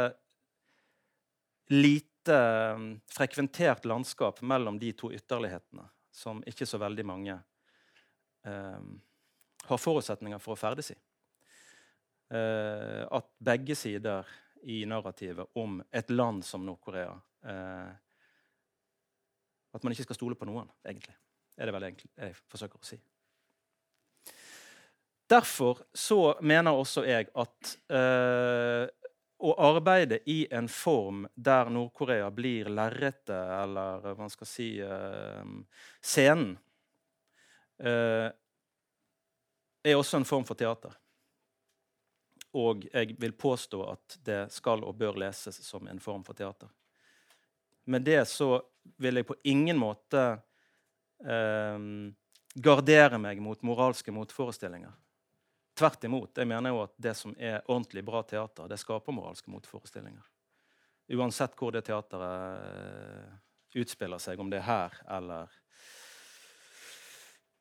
[1.71, 2.39] lite
[2.75, 7.37] um, frekventert landskap mellom de to ytterlighetene, som ikke så veldig mange
[8.45, 8.89] eh,
[9.71, 10.97] har forutsetninger for å ferdes i.
[12.35, 14.27] Eh, at begge sider
[14.63, 17.89] i narrativet om et land som Nord-Korea eh,
[19.75, 21.15] At man ikke skal stole på noen, egentlig.
[21.57, 22.99] Er det vel egentlig jeg forsøker å si.
[25.31, 28.83] Derfor så mener også jeg at uh,
[29.41, 35.45] å arbeide i en form der Nord-Korea blir lerretet, eller hva man skal si uh,
[36.03, 36.57] scenen,
[37.87, 38.27] uh,
[39.81, 40.97] er også en form for teater.
[42.59, 46.67] Og jeg vil påstå at det skal og bør leses som en form for teater.
[47.87, 48.57] Med det så
[48.99, 50.25] vil jeg på ingen måte
[51.21, 54.93] gardere meg mot moralske motforestillinger.
[55.81, 56.37] Tvert imot.
[56.37, 60.27] Jeg mener jo at det som er ordentlig bra teater, det skaper moralske motforestillinger.
[61.17, 63.39] Uansett hvor det teateret uh,
[63.81, 65.57] utspiller seg, om det er her eller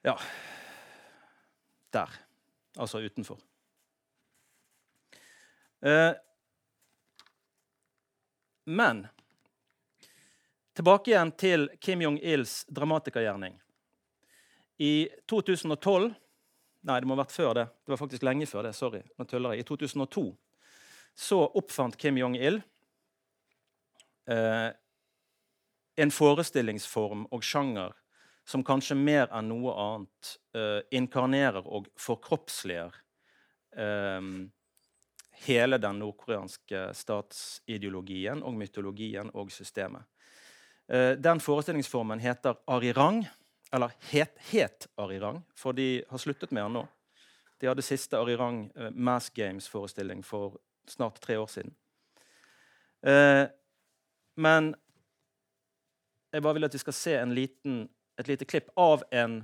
[0.03, 0.17] Ja
[1.95, 2.10] der.
[2.75, 3.39] Altså utenfor.
[5.79, 6.12] Eh,
[8.63, 9.08] men
[10.73, 13.55] tilbake igjen til Kim Jong-ils dramatikergjerning.
[14.77, 16.13] I 2012
[16.87, 17.65] Nei, det må ha vært før det.
[17.83, 18.75] Det var faktisk lenge før det.
[18.75, 19.65] sorry, nå tuller jeg.
[19.65, 20.27] I 2002
[21.19, 22.61] så oppfant Kim Jong-il
[24.31, 24.69] eh,
[25.99, 27.97] en forestillingsform og sjanger
[28.47, 32.95] som kanskje mer enn noe annet eh, inkarnerer og forkroppsliger
[33.75, 34.29] eh,
[35.45, 40.07] hele den nordkoreanske statsideologien og mytologien og systemet.
[40.89, 43.25] Eh, den forestillingsformen heter arirang.
[43.71, 46.88] Eller het, het Arirang, for de har sluttet med han nå.
[47.60, 51.75] De hadde siste Arirang uh, Mass Games-forestilling for snart tre år siden.
[53.05, 53.45] Uh,
[54.36, 54.73] men
[56.34, 59.43] jeg bare vil at vi skal se liten, et lite klipp av en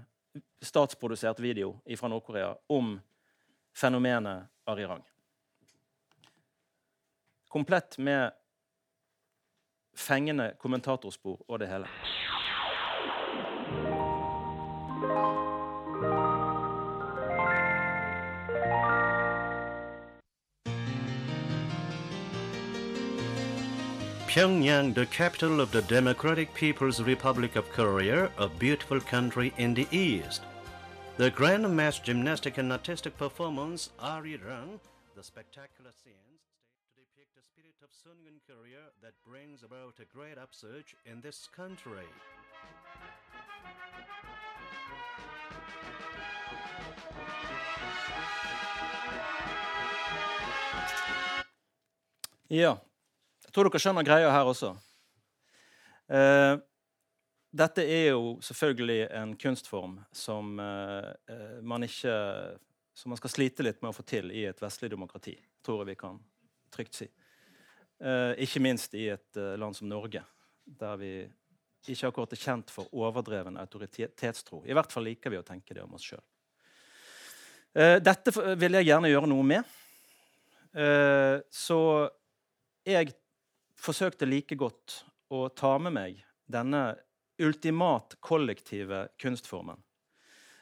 [0.61, 2.97] statsprodusert video fra Nord-Korea om
[3.75, 5.03] fenomenet Arirang.
[7.49, 8.31] Komplett med
[9.95, 11.87] fengende kommentatorspor og det hele.
[24.35, 29.87] Pyongyang, the capital of the Democratic People's Republic of Korea, a beautiful country in the
[29.91, 30.41] east.
[31.15, 34.81] The grand mass gymnastic and artistic performance Arirang,
[35.15, 36.41] the spectacular scenes
[36.97, 41.47] to depict the spirit of Sungun Korea that brings about a great upsurge in this
[41.55, 42.03] country.
[52.49, 52.79] Ja,
[53.55, 54.73] tror dere skjønner greia her også.
[56.11, 56.53] Eh,
[57.55, 62.15] dette er jo selvfølgelig en kunstform som eh, man ikke
[62.95, 65.33] som man skal slite litt med å få til i et vestlig demokrati,
[65.65, 66.19] tror jeg vi kan
[66.71, 67.07] trygt si.
[67.99, 70.21] Eh, ikke minst i et uh, land som Norge,
[70.63, 71.11] der vi
[71.91, 74.63] ikke akkurat er kjent for overdreven autoritetstro.
[74.65, 76.23] I hvert fall liker vi å tenke det om oss sjøl.
[77.75, 79.75] Eh, dette vil jeg gjerne gjøre noe med.
[80.75, 81.79] Eh, så
[82.87, 83.11] jeg
[83.79, 85.01] forsøkte like godt
[85.33, 86.95] å ta med meg denne
[87.41, 89.81] ultimat kollektive kunstformen.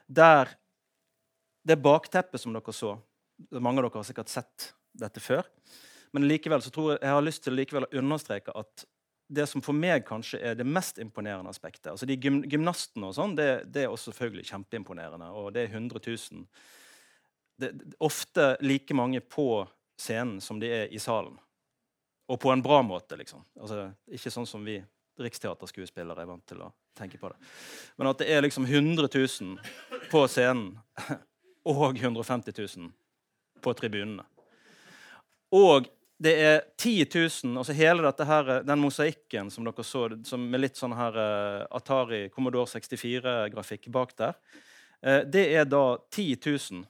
[0.07, 0.55] Der
[1.63, 2.97] det bakteppet som dere så
[3.49, 5.47] Mange av dere har sikkert sett dette før.
[6.13, 8.83] Men likevel så tror jeg, jeg har lyst til likevel å understreke at
[9.33, 13.15] det som for meg kanskje er det mest imponerende aspektet altså de gym Gymnastene og
[13.17, 15.31] sånn, det, det, er også selvfølgelig kjempeimponerende.
[15.33, 16.45] Og det er 100 000.
[17.63, 17.71] Det,
[18.05, 19.47] ofte like mange på
[19.99, 21.39] scenen som de er i salen.
[22.31, 23.43] Og på en bra måte, liksom.
[23.59, 24.77] Altså, ikke sånn som vi
[25.19, 27.37] riksteaterskuespillere er vant til å tenke på det.
[27.99, 29.57] Men at det er liksom 100 000
[30.11, 30.77] på scenen
[31.73, 32.93] og 150 000
[33.63, 34.25] på tribunene.
[35.53, 35.89] Og
[36.23, 37.05] det er 10
[37.43, 41.17] 000 altså Hele dette her, den mosaikken som dere så, som med litt sånn her
[41.17, 44.37] uh, Atari Commodore 64-grafikk bak der,
[45.03, 46.85] uh, det er da 10 000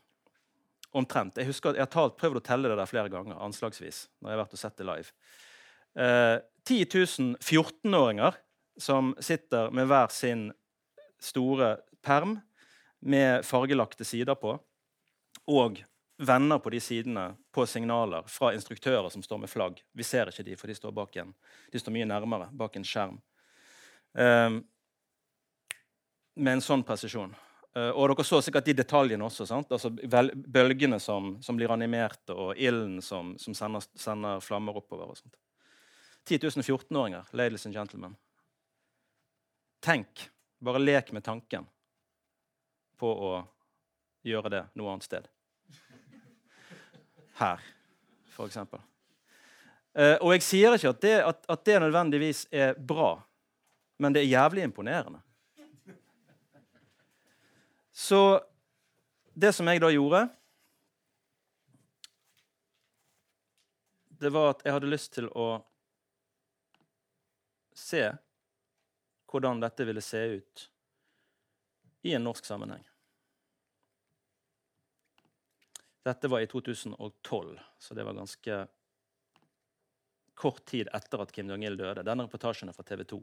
[0.94, 1.38] Omtrent.
[1.41, 3.39] Jeg husker at jeg har talt, prøvd å telle det der flere ganger.
[3.41, 5.14] anslagsvis, når jeg har vært og sett det live.
[5.96, 6.38] Eh,
[6.70, 8.38] 10 000 14-åringer
[8.78, 10.52] som sitter med hver sin
[11.22, 12.38] store perm
[13.00, 14.56] med fargelagte sider på,
[15.52, 15.82] og
[16.18, 19.82] venner på de sidene på signaler fra instruktører som står med flagg.
[19.94, 21.34] Vi ser ikke de, for de står, bak en,
[21.72, 23.18] de står mye nærmere, bak en skjerm.
[24.18, 24.62] Eh,
[26.36, 27.34] med en sånn presisjon.
[27.74, 29.47] Uh, og dere så sikkert de detaljene også.
[29.57, 35.09] Altså, bølgene som, som, blir animerte, og ilden som, som sender, sender, flammer oppover.
[35.09, 35.39] og sånt.
[36.30, 38.15] 10 000 14-åringer, ladies and gentlemen.
[39.84, 40.30] Tenk.
[40.63, 41.65] Bare lek med tanken
[42.99, 43.34] på å
[44.24, 45.26] gjøre det noe annet sted.
[47.41, 47.59] Her,
[48.32, 48.80] for eksempel.
[49.97, 53.15] Uh, og jeg sier ikke at det, at, at det nødvendigvis er bra,
[53.97, 55.19] men det er jævlig imponerende.
[57.94, 58.41] Så
[59.34, 60.26] det som jeg da gjorde
[64.24, 65.48] Det var at jeg hadde lyst til å
[67.78, 68.06] se
[69.28, 70.64] hvordan dette ville se ut
[72.08, 72.84] i en norsk sammenheng.
[76.08, 78.60] Dette var i 2012, så det var ganske
[80.34, 82.04] kort tid etter at Kim Jong-il døde.
[82.06, 83.20] Denne reportasjen er fra TV 2.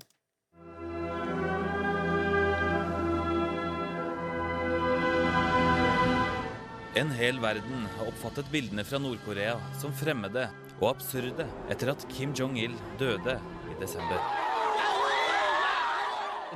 [6.99, 10.49] En hel verden har oppfattet bildene fra Nord-Korea som fremmede
[10.81, 13.37] og absurde etter at Kim Jong-il døde
[13.71, 14.19] i desember.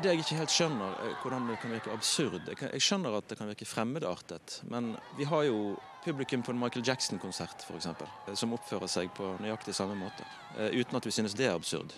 [0.02, 2.50] Det jeg ikke helt skjønner, er hvordan det kan virke absurd.
[2.50, 6.82] Jeg skjønner at det kan virke fremmedartet, men vi har jo publikum på en Michael
[6.88, 7.86] Jackson-konsert f.eks.,
[8.34, 10.26] som oppfører seg på nøyaktig samme måte,
[10.58, 11.94] eh, uten at vi synes det er absurd.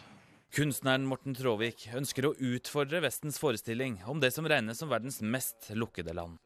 [0.52, 5.72] Kunstneren Morten Tråvik ønsker å utfordre Vestens forestilling om det som regnes som verdens mest
[5.72, 6.36] lukkede land.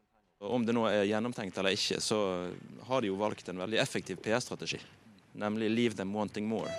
[0.41, 2.17] Om det nå er gjennomtenkt eller ikke, så
[2.87, 4.79] har de jo valgt en veldig effektiv PR-strategi.
[5.37, 6.71] Nemlig 'leave them wanting more'.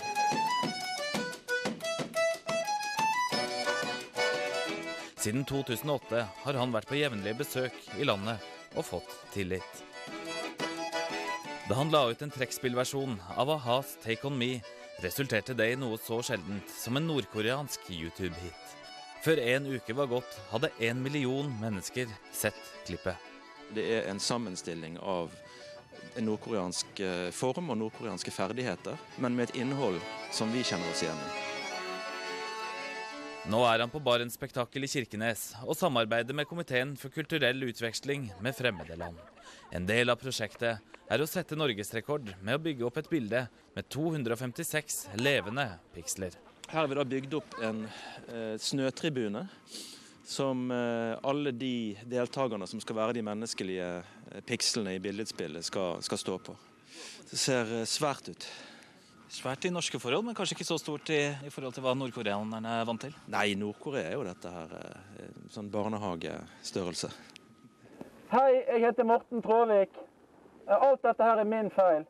[5.17, 8.43] Siden 2008 har han vært på jevnlige besøk i landet
[8.75, 9.85] og fått tillit.
[11.69, 14.61] Da han la ut en trekkspillversjon av a-has 'Take On Me',
[14.99, 18.63] resulterte det i noe så sjeldent som en nordkoreansk YouTube-hit.
[19.23, 23.32] Før en uke var gått, hadde en million mennesker sett klippet.
[23.73, 25.33] Det er en sammenstilling av
[26.17, 29.97] en nordkoreansk eh, form og nordkoreanske ferdigheter, men med et innhold
[30.35, 31.31] som vi kjenner oss igjen i.
[33.51, 38.29] Nå er han på Barents Spektakel i Kirkenes og samarbeider med Komiteen for kulturell utveksling
[38.45, 39.17] med fremmede land.
[39.75, 40.79] En del av prosjektet
[41.11, 45.67] er å sette norgesrekord med å bygge opp et bilde med 256 levende
[45.97, 46.37] piksler.
[46.69, 49.47] Her har vi da bygd opp en eh, snøtribune
[50.25, 56.03] som eh, alle de deltakerne som skal være de menneskelige eh, pikslene i billedspillet, skal,
[56.03, 56.55] skal stå på.
[57.31, 58.47] Det ser eh, svært ut.
[59.33, 62.79] Svært i norske forhold, men kanskje ikke så stort i, i forhold til hva nordkoreanerne
[62.83, 63.15] er vant til?
[63.33, 64.75] Nei, Nord-Korea er jo dette her
[65.55, 67.09] sånn barnehagestørrelse.
[68.33, 69.97] Hei, jeg heter Morten Tråvik.
[70.69, 72.05] Alt dette her er min feil.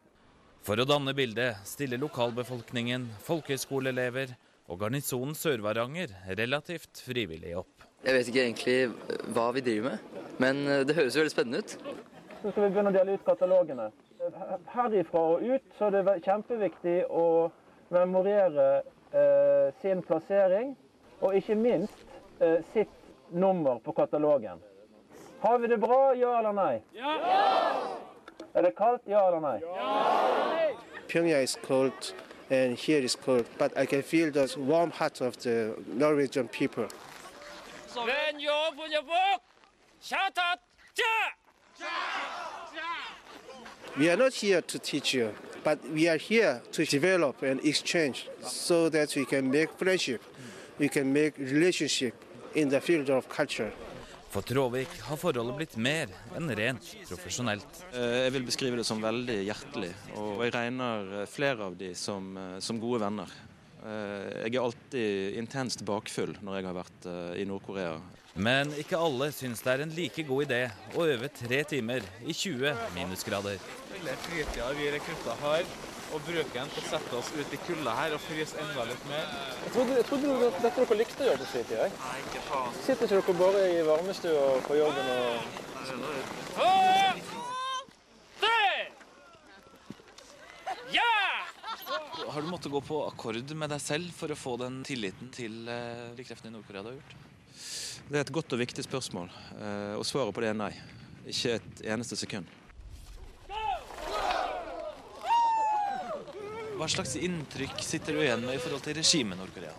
[0.67, 4.35] For å danne bildet stiller lokalbefolkningen, folkehøyskoleelever
[4.71, 7.92] og garnisonen Sør-Varanger relativt frivillig opp.
[8.03, 8.79] Jeg vet ikke egentlig
[9.31, 11.75] hva vi driver med, men eh, det høres jo veldig spennende ut.
[12.43, 13.91] Så skal vi begynne å dele ut katalogene.
[14.73, 17.27] Herifra og ut så er det kjempeviktig å
[17.95, 18.67] memorere
[19.15, 20.75] eh, sin plassering,
[21.23, 22.03] og ikke minst
[22.43, 22.99] eh, sitt
[23.31, 24.59] nummer på katalogen.
[25.45, 26.75] Har vi det bra, ja eller nei?
[26.99, 27.15] Ja!
[28.53, 29.57] Er det kaldt, ja eller nei?
[29.63, 30.75] Ja!
[31.07, 32.13] Pyongyang is cold
[32.51, 36.91] and here is cold, but I can feel the warm heart of the Norwegian people.
[43.97, 48.29] We are not here to teach you, but we are here to develop and exchange
[48.43, 50.23] so that we can make friendship,
[50.79, 52.15] we can make relationship
[52.55, 53.73] in the field of culture.
[54.33, 57.83] For Tråvik har forholdet blitt mer enn rent profesjonelt.
[57.93, 61.91] Eh, jeg vil beskrive det som veldig hjertelig, og jeg regner eh, flere av de
[61.93, 63.29] som, eh, som gode venner.
[63.83, 67.09] Jeg er alltid intenst bakfull når jeg har vært
[67.41, 67.97] i Nord-Korea.
[68.35, 70.61] Men ikke alle syns det er en like god idé
[70.97, 73.59] å øve tre timer i 20 minusgrader.
[74.23, 75.67] Fritida vi rekrutter har,
[76.13, 79.05] og bruke den til å sette oss ut i kulda her og fryse enda litt
[79.09, 79.29] mer.
[79.65, 81.91] Jeg trodde, jeg trodde dette dere likte å gjøre på fritida?
[82.03, 82.81] Nei, ikke faen.
[82.87, 85.23] Sitter ikke dere bare i varmestua på jobben og
[92.33, 95.69] Har du måttet gå på akkord med deg selv for å få den tilliten til
[95.69, 97.15] eh, de kreftene i Nord-Korea du har gjort?
[98.09, 100.73] Det er et godt og viktig spørsmål, eh, og svaret på det er nei.
[101.29, 102.49] Ikke et eneste sekund.
[106.79, 109.75] Hva slags inntrykk sitter du igjen med i forhold til regimet Nord-Korea?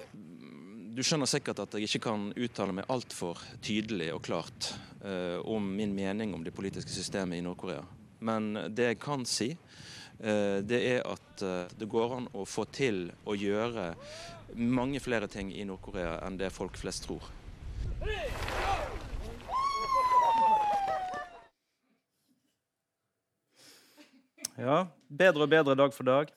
[0.93, 4.69] Du skjønner sikkert at jeg ikke kan uttale meg altfor tydelig og klart
[5.01, 7.81] eh, om min mening om det politiske systemet i Nord-Korea.
[8.23, 9.49] Men det jeg kan si,
[10.23, 13.89] det er at eh, det går an å få til å gjøre
[14.55, 17.25] mange flere ting i Nord-Korea enn det folk flest tror.
[24.53, 26.31] Ja, bedre og bedre dag for dag.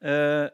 [0.00, 0.46] Eh,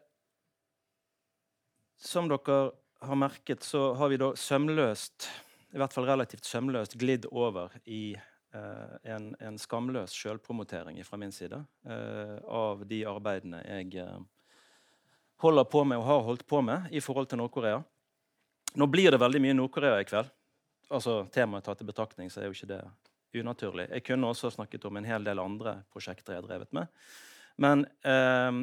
[1.98, 2.60] som dere
[3.02, 5.28] har merket, så har vi da sømløst,
[5.74, 8.32] i hvert fall relativt sømløst, glidd over i eh,
[9.02, 14.18] en, en, skamløs sjølpromotering fra min side eh, av de arbeidene jeg eh,
[15.42, 17.82] holder på med og har holdt på med i forhold til Nord-Korea.
[18.76, 20.30] Nå blir det veldig mye Nord-Korea i kveld.
[20.92, 22.80] Altså Temaet tatt i betraktning, så er jo ikke det
[23.36, 23.88] unaturlig.
[23.90, 26.92] Jeg kunne også snakket om en hel del andre prosjekter jeg har drevet med.
[27.60, 28.62] Men eh,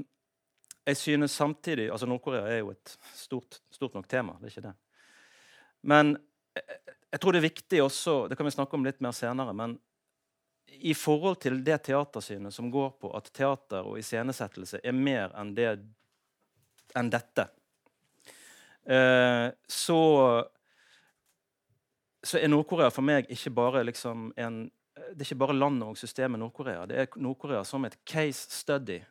[0.84, 4.38] jeg synes samtidig altså Nord-Korea er jo et stort, stort, nok tema.
[4.40, 4.76] det er ikke det.
[5.82, 6.18] Men
[6.56, 9.54] jeg, jeg tror det er viktig også Det kan vi snakke om litt mer senere.
[9.54, 9.78] men
[10.84, 15.54] i forhold til det teatersynet som går på at teater og iscenesettelse er mer enn,
[15.54, 15.68] det,
[16.98, 17.46] enn dette,
[18.86, 20.00] eh, så
[22.24, 25.98] så er Nord-Korea for meg ikke bare liksom en det er ikke bare landet og
[25.98, 26.86] systemet Nord-Korea.
[26.88, 29.02] Det er Nord-Korea som et case study.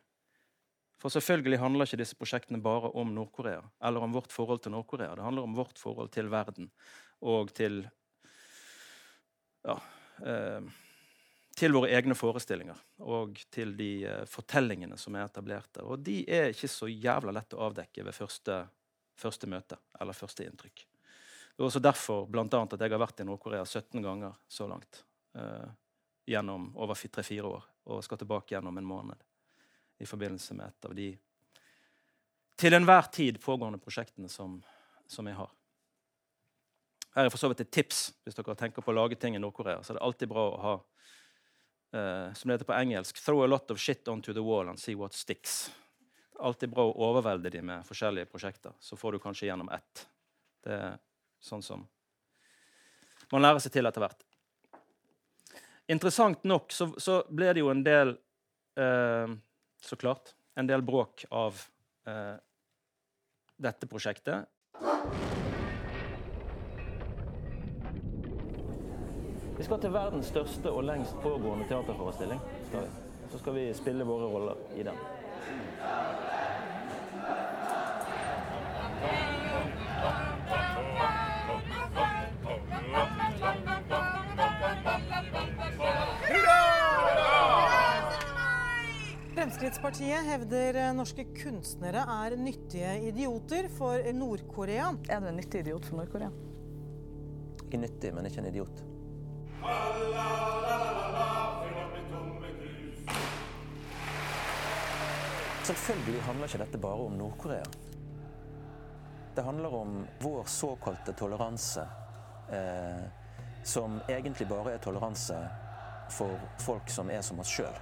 [0.99, 5.15] For selvfølgelig handler ikke disse prosjektene bare om Nord-Korea eller om vårt forhold til Nord-Korea.
[5.15, 6.71] Det handler om vårt forhold til verden
[7.23, 7.81] og til
[9.63, 9.75] ja,
[10.27, 10.71] eh,
[11.55, 15.83] til våre egne forestillinger og til de eh, fortellingene som er etablerte.
[15.85, 18.63] Og de er ikke så jævla lett å avdekke ved første,
[19.19, 20.85] første møte eller første inntrykk.
[21.53, 24.67] Det er også derfor blant annet, at jeg har vært i Nord-Korea 17 ganger så
[24.69, 25.03] langt.
[25.37, 25.69] Eh,
[26.25, 27.69] gjennom over tre-fire år.
[27.91, 29.23] Og skal tilbake gjennom en måned
[29.99, 31.09] i forbindelse med et av de
[32.57, 34.55] til enhver tid pågående prosjektene som,
[35.09, 35.51] som jeg har.
[37.13, 39.41] Her er for så vidt et tips hvis dere tenker på å lage ting i
[39.41, 39.83] Nord-Korea.
[39.83, 40.73] Så det er alltid bra å ha
[41.93, 44.79] eh, som det heter på engelsk 'throw a lot of shit onto the wall and
[44.79, 45.69] see what sticks'.
[46.33, 48.73] Det er alltid bra å overvelde dem med forskjellige prosjekter.
[48.79, 50.07] Så får du kanskje gjennom ett.
[50.63, 50.97] Det er
[51.39, 51.87] sånn som
[53.31, 54.25] man lærer seg til etter hvert.
[55.91, 58.15] Interessant nok så, så ble det jo en del
[58.79, 59.33] eh,
[59.83, 60.33] Så klart.
[60.55, 61.57] En del bråk av
[62.07, 62.37] eh,
[63.59, 64.47] dette prosjektet.
[69.63, 72.39] Vi skal til verdens største og lengst pågående teaterforestilling.
[72.67, 72.89] Skal
[73.31, 74.97] så skal vi spille våre roller i den.
[89.31, 94.91] Fremskrittspartiet hevder norske kunstnere er nyttige idioter for Nord-Korea.
[95.07, 96.33] Er du en nyttig idiot for Nord-Korea?
[97.63, 98.89] Ikke nyttig, men ikke en idiot.
[105.63, 107.63] Selvfølgelig handler ikke dette bare om Nord-Korea.
[109.35, 111.87] Det handler om vår såkalte toleranse,
[112.51, 113.03] eh,
[113.63, 115.37] som egentlig bare er toleranse
[116.09, 117.79] for folk som er som oss sjøl.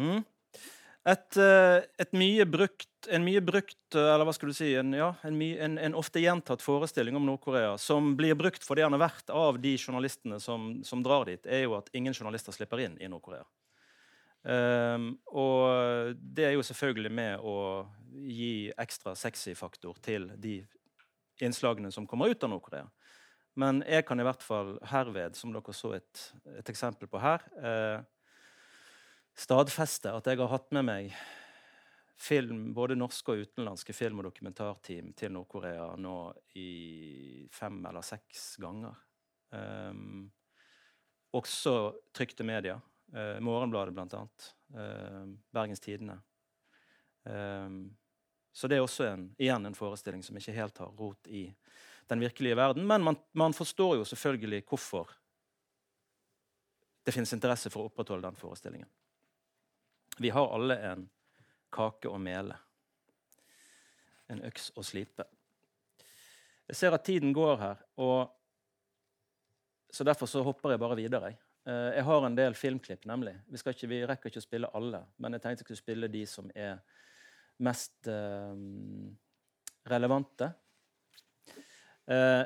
[0.00, 0.22] Mm.
[1.08, 4.92] Et, eh, et, mye brukt, en mye brukt eh, Eller hva skal du si En,
[4.92, 8.96] ja, en, en, en ofte gjentatt forestilling om Nord-Korea som blir brukt for det han
[8.96, 12.84] er verdt av de journalistene som, som, drar dit, er jo at ingen journalister slipper
[12.84, 13.46] inn i Nord-Korea.
[14.40, 17.56] Um, og det er jo selvfølgelig med å
[18.24, 20.62] gi ekstra sexy faktor til de
[21.44, 22.86] innslagene som kommer ut av Nord-Korea.
[23.60, 26.24] Men jeg kan i hvert fall herved, som dere så et,
[26.60, 28.00] et eksempel på her, eh,
[29.40, 31.14] stadfeste at jeg har hatt med meg
[32.20, 36.16] film, både norske og utenlandske film- og dokumentarteam til Nord-Korea nå
[36.60, 38.98] i fem eller seks ganger.
[39.50, 40.28] Um,
[41.32, 41.74] også
[42.14, 42.82] trykte medier.
[43.14, 44.50] Uh, Morgenbladet, blant annet.
[44.74, 46.18] Uh, Bergens Tidende.
[47.24, 47.96] Um,
[48.52, 51.46] så det er også en, igjen en forestilling som ikke helt har rot i
[52.10, 52.86] den virkelige verden.
[52.86, 55.08] Men man, man forstår jo selvfølgelig hvorfor
[57.06, 58.90] det finnes interesse for å opprettholde den forestillingen.
[60.20, 61.06] Vi har alle en
[61.72, 62.52] kake å mele.
[64.28, 65.24] En øks å slipe.
[66.68, 68.28] Jeg ser at tiden går her, og
[69.90, 71.30] så derfor så hopper jeg bare videre.
[71.32, 71.38] jeg.
[71.64, 73.32] Eh, har en del filmklipp, nemlig.
[73.48, 76.26] Vi, ikke, vi, rekker ikke å spille alle, men jeg tenkte jeg skulle spille de
[76.28, 76.82] som er
[77.64, 78.52] mest uh,
[79.88, 80.50] relevante.
[82.04, 82.44] Uh,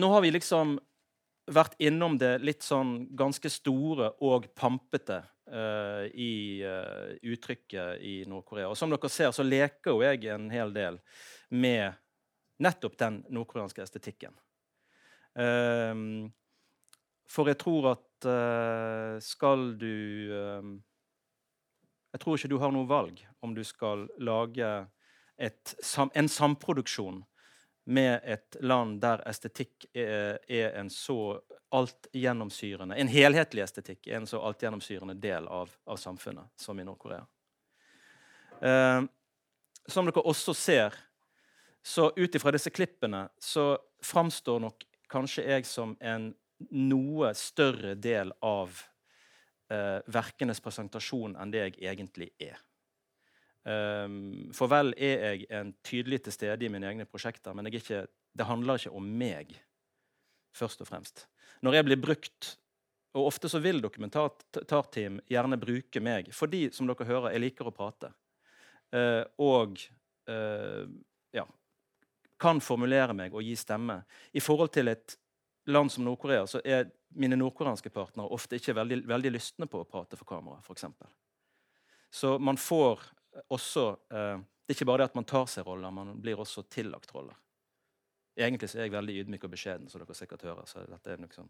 [0.00, 0.78] nå har vi liksom
[1.52, 5.20] vært innom det litt sånn ganske store og pampete
[5.52, 6.64] uh, i
[7.22, 8.70] uttrykket i Nord-Korea.
[8.72, 10.98] Og som dere ser, så leker jo jeg en hel del
[11.52, 11.92] med
[12.62, 14.34] nettopp den nordkoreanske estetikken.
[15.38, 16.28] Uh,
[17.32, 19.94] for jeg tror at uh, skal du
[20.28, 20.72] uh,
[22.12, 24.68] Jeg tror ikke du har noe valg om du skal lage
[25.40, 27.22] et, en samproduksjon
[27.88, 31.40] med et land der estetikk er, er en så
[31.72, 37.24] altgjennomsyrende En helhetlig estetikk er en så altgjennomsyrende del av, av samfunnet som i Nord-Korea.
[38.60, 39.02] Eh,
[39.88, 40.96] som dere også ser,
[41.82, 46.30] så ut ifra disse klippene så framstår nok kanskje jeg som en
[46.70, 48.76] noe større del av
[49.72, 52.60] eh, verkenes presentasjon enn det jeg egentlig er.
[53.62, 58.06] Um, for vel er jeg en tydelig til stede i mine egne prosjekter, men ikke,
[58.10, 59.54] det handler ikke om meg,
[60.56, 61.26] først og fremst.
[61.62, 62.56] Når jeg blir brukt
[63.12, 67.74] og ofte så vil dokumentarteam gjerne bruke meg fordi som dere hører, jeg liker å
[67.76, 68.08] prate.
[68.92, 69.80] Uh, og
[70.28, 70.84] uh,
[71.32, 71.44] ja,
[72.40, 74.00] kan formulere meg og gi stemme
[74.32, 75.16] i forhold til et
[75.72, 79.88] land som Nord-Korea så er mine nordkoreanske partnere ofte ikke veldig, veldig lystne på å
[79.88, 80.60] prate for kamera.
[80.72, 81.08] Eksempel.
[82.10, 83.04] så man får
[83.48, 86.62] også eh, Det er ikke bare det at man tar seg roller, man blir også
[86.70, 87.34] tillagt roller.
[88.36, 90.64] Egentlig så er jeg veldig ydmyk og beskjeden, som dere sikkert hører.
[90.66, 91.48] så dette er liksom,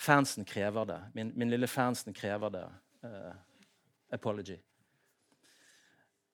[0.00, 1.00] Fansen krever det.
[1.14, 2.64] Min, min lille fansen krever det.
[3.04, 3.34] Uh,
[4.10, 4.56] apology.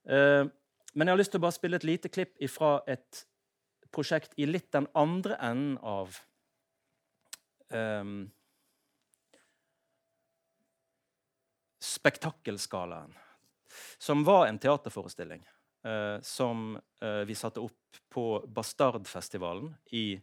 [0.07, 0.47] Uh,
[0.95, 3.25] men jeg har lyst til å bare spille et lite klipp fra et
[3.91, 6.15] prosjekt i litt den andre enden av
[7.75, 8.31] um,
[11.83, 13.13] Spektakkelskalaen,
[13.99, 15.43] som var en teaterforestilling
[16.23, 20.21] som uh, vi satte opp på Bastardfestivalen i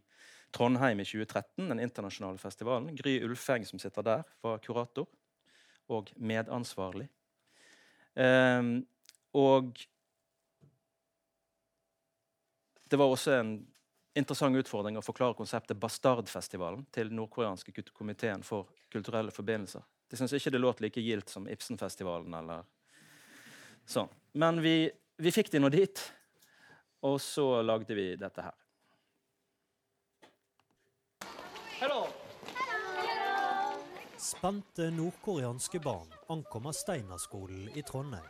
[0.53, 2.95] Trondheim i 2013, den internasjonale festivalen.
[2.95, 5.07] Gry Ulfeng, som sitter der, var kurator
[5.89, 7.07] og medansvarlig.
[8.13, 8.83] Um,
[9.33, 9.79] og
[12.85, 13.55] det var også en
[14.13, 19.81] interessant utfordring å forklare konseptet Bastardfestivalen til nordkoreanske komiteen for kulturelle forbindelser.
[20.09, 22.67] De syntes ikke det låt like gildt som Ibsenfestivalen eller
[23.89, 24.11] sånn.
[24.37, 26.01] Men vi, vi fikk de nå dit,
[27.03, 28.59] og så lagde vi dette her.
[31.79, 32.05] Hello.
[34.17, 38.29] Spente nordkoreanske barn ankommer Steinerskolen i Trondheim.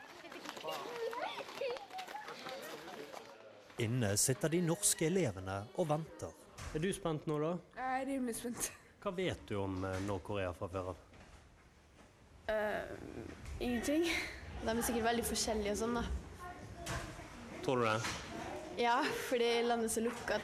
[3.84, 6.34] Inne sitter de norske elevene og venter.
[6.74, 7.54] Er du spent nå, da?
[7.78, 8.72] Jeg er rimelig spent.
[9.04, 11.02] Hva vet du om eh, Nord-Korea fra før av?
[12.50, 13.24] Uh,
[13.60, 14.06] ingenting.
[14.64, 16.23] De er sikkert veldig forskjellige og sånn, da.
[17.64, 18.02] Tror du det?
[18.78, 20.40] Ja, fordi landet er så lukka.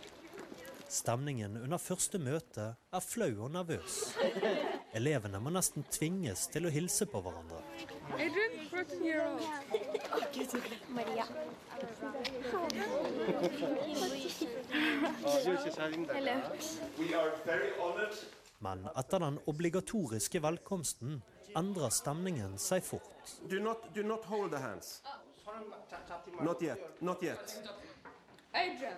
[0.89, 3.97] Stemningen under første møte er flau og nervøs.
[4.97, 7.59] Elevene må nesten tvinges til å hilse på hverandre.
[8.15, 9.43] Adrian, 14 year old.
[10.89, 11.25] Maria.
[18.59, 21.21] Men etter den obligatoriske velkomsten
[21.57, 23.37] endrer stemningen seg fort.
[23.49, 25.01] Do not, do not hold the hands.
[26.41, 27.01] Not yet.
[27.01, 27.61] Not yet.
[28.53, 28.97] Adrian.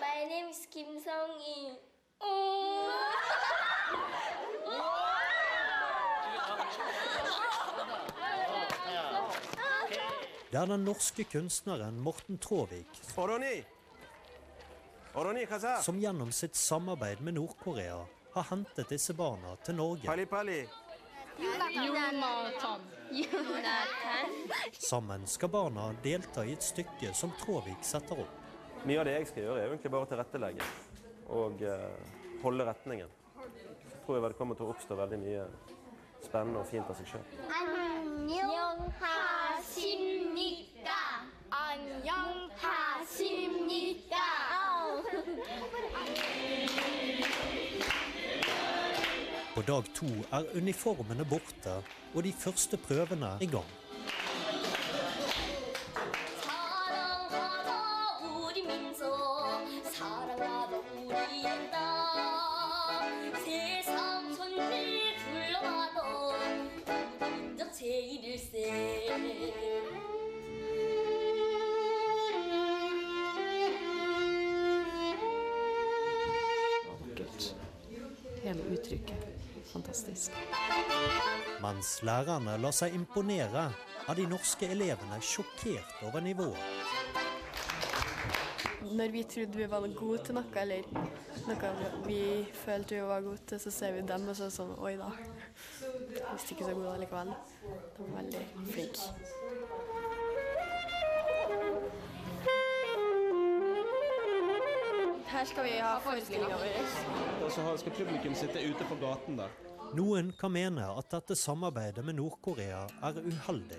[0.00, 1.78] My name is Kim Song-i.
[10.50, 13.00] Det er den norske kunstneren Morten Traavik
[15.82, 20.06] som gjennom sitt samarbeid med Nord-Korea har hentet disse barna til Norge.
[21.38, 22.80] Jonathan.
[23.10, 24.30] Jonathan.
[24.72, 28.34] Sammen skal barna delta i et stykke som Tråvik setter opp.
[28.86, 30.68] Mye av det jeg skal gjøre, er egentlig bare å tilrettelegge
[31.38, 31.88] og eh,
[32.42, 33.10] holde retningen.
[33.88, 35.46] Så tror jeg det kommer til å oppstå veldig mye
[36.24, 37.26] spennende og fint av seg sjøl.
[37.38, 37.48] Og
[38.18, 38.44] de
[39.02, 39.82] første
[43.28, 45.97] prøvene i gang.
[49.58, 51.72] På dag to er uniformene borte,
[52.14, 53.66] og de første prøvene i gang.
[78.48, 79.37] hele uttrykket.
[79.72, 80.32] Fantastisk.
[81.62, 83.68] Mens lærerne lar seg imponere,
[84.08, 86.56] er de norske elevene sjokkert over nivået.
[88.88, 90.86] Når vi trodde vi var gode til noe, eller
[91.48, 92.20] noe vi
[92.54, 94.94] følte vi var gode til, så ser vi dem, og så er det sånn Oi
[95.00, 95.10] da.
[95.82, 97.34] Visste ikke så gode likevel.
[97.98, 99.36] De er veldig flinke.
[105.38, 106.86] Her skal vi ha forestillinga vår.
[107.46, 109.52] Og så skal publikum sitte ute på gaten der.
[109.94, 113.78] Noen kan mene at dette samarbeidet med Nord-Korea er uheldig.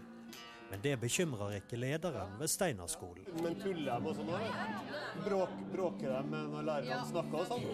[0.69, 3.27] Men det bekymrer ikke lederen ved Steinerskolen.
[3.43, 4.31] Men tuller de og sånn?
[5.25, 7.67] Bråk, bråker de når lærerne snakker og sånn?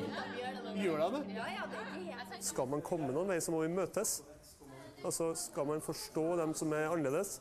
[0.81, 2.41] Gjør de det?
[2.49, 4.23] Skal man komme noen vei, så må vi møtes.
[5.05, 7.37] Altså, Skal man forstå dem som er annerledes,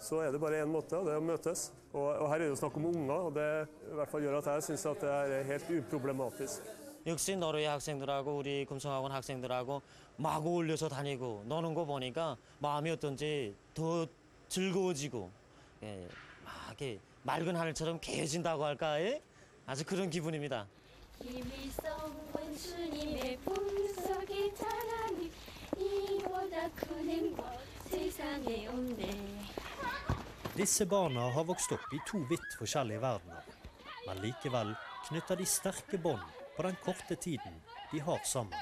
[0.00, 1.70] så er det bare én måte, og det er å møtes.
[1.92, 3.48] Og, og her er det jo snakk om unger, og det
[3.90, 6.62] i hvert fall gjør at jeg syns at det er helt uproblematisk.
[7.06, 9.80] 역시 너로의 학생들하고 우리 금성학원 학생들하고
[10.18, 14.06] 막 어울려서 다니고 노는 거 보니까 마음이 어떤지 더
[14.48, 15.30] 즐거워지고
[15.82, 16.06] 예,
[16.44, 19.22] 막 이렇게 맑은 하늘처럼 개해진다고 할까 예?
[19.66, 20.66] 아주 그런 기분입니다.
[21.20, 25.30] 썩은 주님의 품속에 자라니
[25.78, 27.46] 이보다 큰 행복
[27.86, 29.10] 세상에 없네
[30.56, 33.44] Disse barna har vokst opp i to vidt forskjellige verdener,
[34.06, 34.72] men likevel
[35.06, 36.24] knytter de sterke bånd
[36.56, 37.60] på den korte tiden
[37.92, 38.58] de har sammen.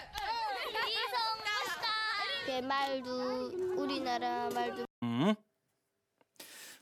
[5.03, 5.34] Mm.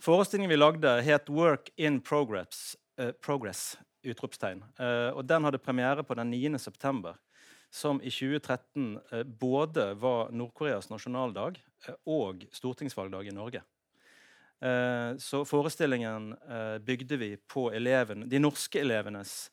[0.01, 2.77] Forestillingen vi lagde, het 'Work in Progress'.
[3.01, 4.63] Uh, progress utropstegn.
[4.81, 6.59] Uh, og den hadde premiere på den 9.
[6.59, 7.19] september,
[7.71, 11.61] som i 2013 uh, eh, både var Nord-Koreas nasjonaldag
[12.07, 13.63] og stortingsvalgdag i Norge.
[14.61, 19.51] Eh, så forestillingen eh, bygde vi på eleven, de norske elevenes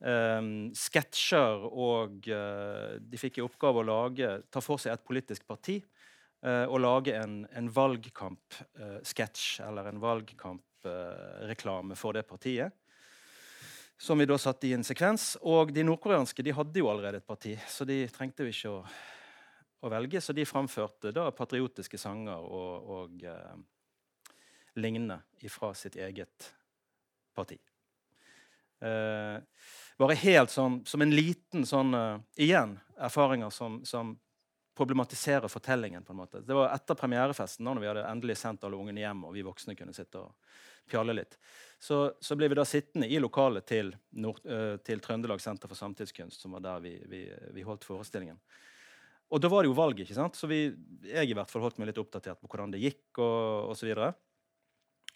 [0.00, 0.40] eh,
[0.72, 2.30] sketsjer, og
[3.00, 5.80] de fikk i oppgave å lage, ta for seg et politisk parti
[6.46, 12.76] og lage en, en valgkampsketsj eller en valgkampreklame for det partiet.
[13.98, 15.24] Som vi da satte i en sekvens.
[15.48, 18.84] Og de nordkoreanske de hadde jo allerede et parti, så de trengte vi ikke å,
[19.80, 20.22] å velge.
[20.22, 23.56] Så de framførte da patriotiske sanger og, og eh,
[24.76, 25.20] lignende
[25.50, 26.52] fra sitt eget
[27.34, 27.58] parti.
[28.80, 29.40] Eh,
[29.96, 34.12] bare helt sånn som en liten sånn uh, Igjen erfaringer som, som
[34.76, 36.04] problematiserer fortellingen.
[36.04, 36.40] på en måte.
[36.44, 39.44] Det var etter premierefesten, da når vi hadde endelig sendt alle ungene hjem og vi
[39.46, 40.34] voksne kunne sitte og
[40.90, 41.38] pjalle litt.
[41.80, 45.80] Så, så ble vi da sittende i lokalet til, Nord, uh, til Trøndelag Senter for
[45.80, 47.24] samtidskunst, som var der vi, vi,
[47.56, 48.36] vi holdt forestillingen.
[49.32, 50.36] Og da var det jo valg, ikke sant?
[50.38, 50.68] så vi,
[51.08, 53.08] jeg i hvert fall holdt meg litt oppdatert på hvordan det gikk.
[53.16, 54.12] Og, og så videre.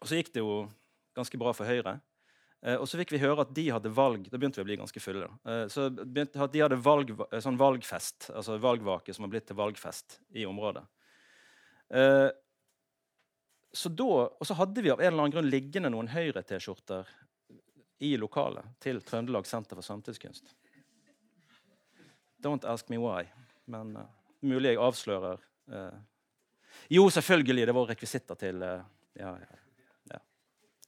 [0.01, 0.64] Og så gikk det jo
[1.16, 1.98] ganske bra for Høyre.
[2.62, 4.76] Eh, og så fikk vi høre at de hadde valg Da begynte vi å bli
[4.80, 5.30] ganske fulle.
[5.48, 9.48] Eh, så begynte at de hadde valg, eh, sånn valgfest, altså valgvake som har blitt
[9.48, 10.84] til valgfest i området.
[11.90, 12.28] Eh,
[13.72, 17.09] så da, og så hadde vi av en eller annen grunn liggende noen Høyre-T-skjorter
[18.03, 20.55] i lokalet til Trøndelag Senter for samtidskunst.
[22.42, 23.28] Don't ask me why.
[23.70, 24.09] Men uh,
[24.40, 25.38] mulig jeg avslører
[25.70, 25.98] uh,
[26.90, 27.68] Jo, selvfølgelig!
[27.68, 28.80] Det var rekvisitter til ja,
[29.20, 29.59] ja, ja.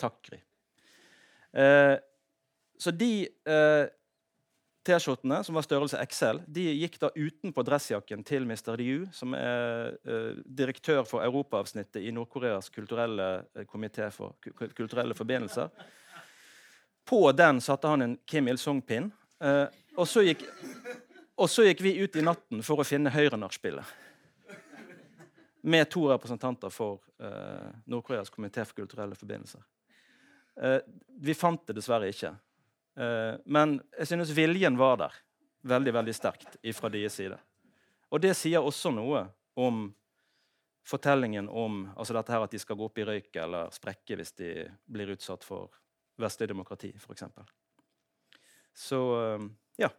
[0.02, 0.40] Takk, Gry.
[1.62, 1.96] Eh,
[2.82, 3.12] så de
[3.46, 3.84] eh,
[4.82, 8.74] T-skjortene, som var størrelse XL, de gikk da utenpå dressjakken til Mr.
[8.80, 14.34] Liu, som er eh, direktør for europaavsnittet i Nord-Koreas kulturelle eh, komité for
[14.74, 15.70] kulturelle forbindelser.
[17.06, 19.12] På den satte han en Kim Il-sung-pinn.
[19.42, 20.42] Eh, og, så gikk,
[21.38, 23.98] og så gikk vi ut i natten for å finne Høyre-nachspielet.
[25.62, 29.62] Med to representanter for eh, Nord-Koreas komité for kulturelle forbindelser.
[30.60, 30.78] Eh,
[31.20, 32.34] vi fant det dessverre ikke.
[32.98, 35.16] Eh, men jeg synes viljen var der
[35.68, 37.38] veldig veldig sterkt fra deres side.
[38.12, 39.24] Og det sier også noe
[39.56, 39.86] om
[40.84, 44.34] fortellingen om altså dette her at de skal gå opp i røyk eller sprekke hvis
[44.40, 44.50] de
[44.90, 45.70] blir utsatt for
[46.20, 47.24] vestlig demokrati, f.eks.
[48.74, 49.50] Så eh,
[49.86, 49.92] ja.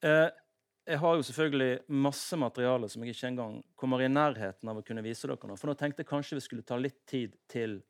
[0.00, 4.82] Jeg har jo selvfølgelig masse materiale som jeg ikke engang kommer i nærheten av å
[4.82, 5.58] kunne vise dere nå.
[5.60, 7.82] For nå tenkte jeg kanskje vi skulle ta litt tid til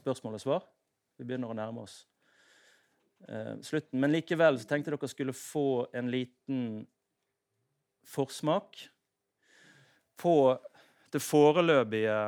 [0.00, 0.66] spørsmål og svar.
[1.16, 2.00] Vi begynner å nærme oss
[3.28, 4.00] eh, slutten.
[4.02, 6.66] Men likevel så tenkte dere skulle få en liten
[8.06, 8.84] forsmak
[10.16, 10.36] på
[11.12, 12.18] det foreløpige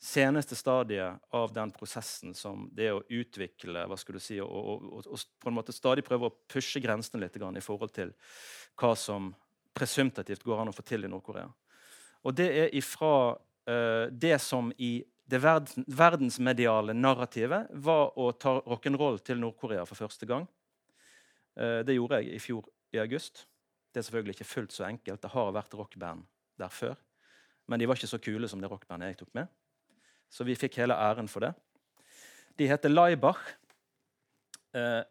[0.00, 5.06] seneste stadiet av den prosessen som det å utvikle hva skulle du si, og, og,
[5.12, 8.14] og, på en måte stadig prøve å pushe grensene litt i forhold til
[8.80, 9.28] hva som
[9.76, 11.50] presumptativt går an å få til i Nord-Korea.
[12.24, 14.98] Og det er ifra uh, det som i
[15.30, 20.46] det verden, verdensmediale narrativet var å ta rock'n'roll til Nord-Korea for første gang.
[21.54, 23.44] Eh, det gjorde jeg i fjor i august.
[23.90, 25.22] Det er selvfølgelig ikke fullt så enkelt.
[25.22, 26.26] Det har vært rockband
[26.58, 26.98] der før.
[27.70, 29.50] Men de var ikke så kule som det rockbandet jeg tok med.
[30.30, 31.52] Så vi fikk hele æren for det.
[32.58, 33.42] De heter Laibach.
[34.74, 35.02] Eh,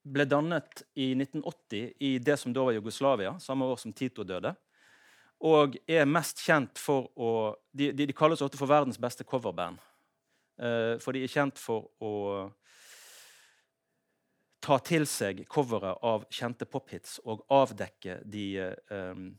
[0.00, 4.54] ble dannet i 1980 i det som da var Jugoslavia, samme år som Tito døde.
[5.40, 9.78] Og er mest kjent for å De, de, de kalles ofte for verdens beste coverband.
[10.60, 12.50] Uh, for de er kjent for å
[14.60, 18.44] ta til seg coveret av kjente pophits og avdekke de
[18.92, 19.30] um,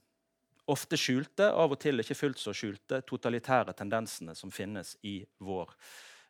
[0.71, 5.73] ofte skjulte, av og til ikke fullt så skjulte, totalitære tendensene som finnes i vår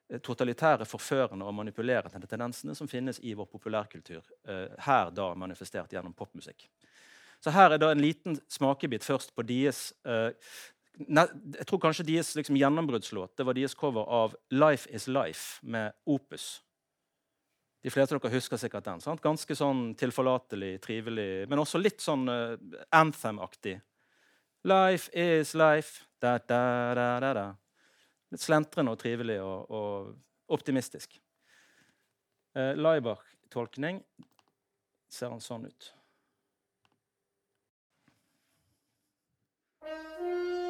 [0.10, 4.24] eh, totalitære, forførende og manipulerende tendensene som finnes i vår populærkultur.
[4.50, 6.68] uh, her da manifestert gjennom popmusikk.
[7.42, 10.30] Så her er da en liten smakebit først på deres uh,
[11.08, 11.26] ne,
[11.58, 15.94] Jeg tror kanskje deres liksom, gjennombruddslåt det var deres cover av 'Life Is Life' med
[16.06, 16.62] Opus.
[17.82, 19.02] De fleste av dere husker sikkert den.
[19.02, 19.24] Sant?
[19.24, 22.54] Ganske sånn tilforlatelig, trivelig, men også litt sånn uh,
[22.94, 23.80] anthem-aktig.
[24.70, 27.48] Life is life da, da, da, da, da.
[28.30, 31.18] Litt slentrende og trivelig og, og optimistisk.
[32.54, 34.04] Uh, Laibach-tolkning
[35.10, 35.90] ser han sånn ut.
[39.84, 40.61] Life.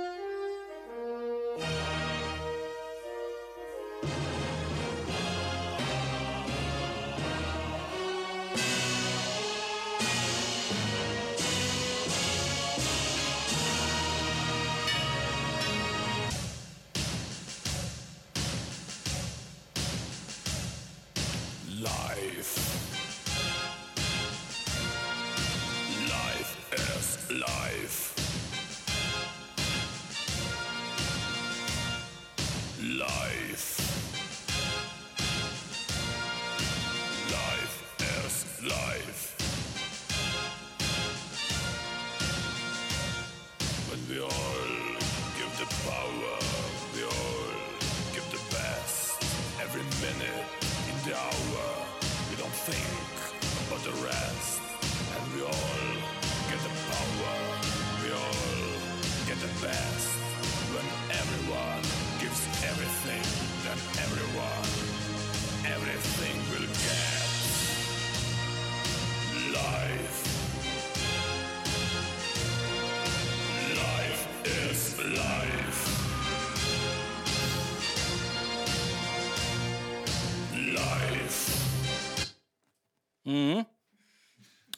[83.26, 83.66] Mhm.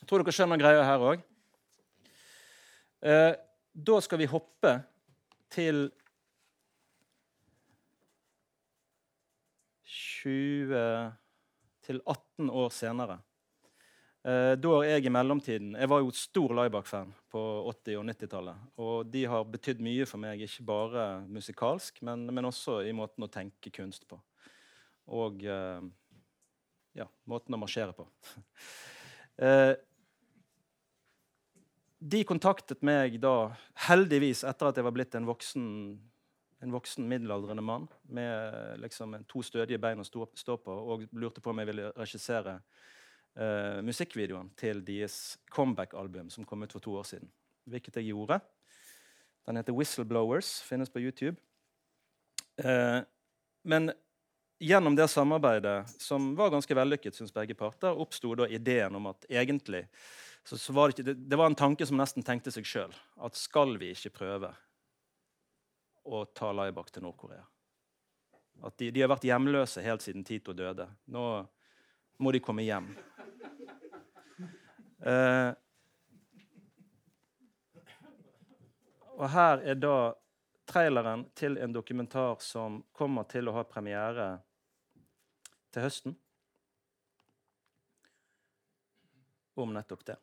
[0.01, 1.21] Jeg tror dere skjønner greia her òg.
[3.03, 3.35] Eh,
[3.73, 4.73] da skal vi hoppe
[5.53, 5.85] til
[10.23, 11.13] 20
[11.83, 13.17] til 18 år senere.
[14.23, 17.41] Eh, da er jeg i mellomtiden Jeg var jo stor Laibach-fan på
[17.73, 18.61] 80- og 90-tallet.
[18.79, 23.25] Og de har betydd mye for meg, ikke bare musikalsk, men, men også i måten
[23.25, 24.19] å tenke kunst på.
[25.11, 25.83] Og eh,
[26.97, 28.07] ja, måten å marsjere på.
[29.33, 29.73] Eh,
[31.97, 33.47] de kontaktet meg da,
[33.87, 35.63] heldigvis, etter at jeg var blitt en voksen,
[36.61, 41.49] en voksen middelaldrende mann med liksom to stødige bein å stå, på, og lurte på
[41.49, 47.09] om jeg ville regissere eh, musikkvideoen til deres comeback-album som kom ut for to år
[47.09, 47.33] siden.
[47.65, 48.37] Hvilket jeg gjorde.
[49.47, 51.41] Den heter 'Whistleblowers', finnes på YouTube.
[52.57, 53.01] Eh,
[53.63, 53.91] men
[54.59, 59.87] gjennom det samarbeidet, som var ganske vellykket, syns begge parter, oppsto ideen om at egentlig
[60.43, 62.93] så, så var det, ikke, det, det var en tanke som nesten tenkte seg sjøl.
[63.23, 64.51] At skal vi ikke prøve
[66.03, 67.45] å ta Laibak til Nord-Korea?
[68.63, 70.89] At de, de har vært hjemløse helt siden Tito døde.
[71.11, 71.25] Nå
[72.19, 72.91] må de komme hjem.
[75.03, 75.49] Eh,
[79.19, 79.95] og her er da
[80.65, 84.27] traileren til en dokumentar som kommer til å ha premiere
[85.73, 86.15] til høsten.
[89.59, 90.17] Om nettopp det.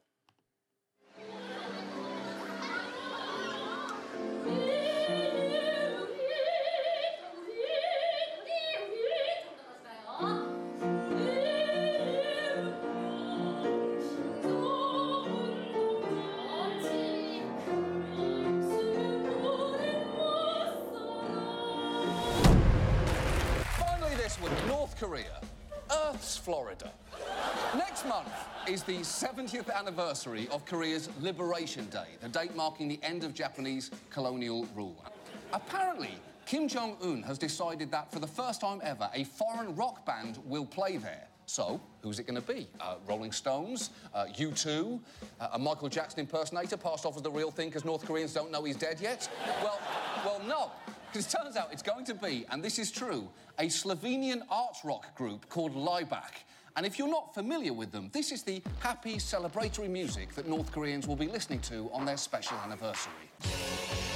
[26.21, 26.91] Florida.
[27.77, 28.29] Next month
[28.68, 33.91] is the 70th anniversary of Korea's Liberation Day, the date marking the end of Japanese
[34.11, 35.05] colonial rule.
[35.53, 36.14] Apparently,
[36.47, 40.39] Kim Jong un has decided that for the first time ever, a foreign rock band
[40.45, 41.27] will play there.
[41.47, 42.68] So, who's it going to be?
[42.81, 45.01] Uh, Rolling Stones, uh, U2,
[45.41, 48.53] uh, a Michael Jackson impersonator passed off as the real thing because North Koreans don't
[48.53, 49.29] know he's dead yet?
[49.61, 49.81] Well,
[50.25, 50.71] well, no.
[51.12, 54.76] Because it turns out it's going to be, and this is true, a Slovenian art
[54.84, 56.44] rock group called Laibach.
[56.76, 60.70] And if you're not familiar with them, this is the happy celebratory music that North
[60.70, 64.09] Koreans will be listening to on their special anniversary.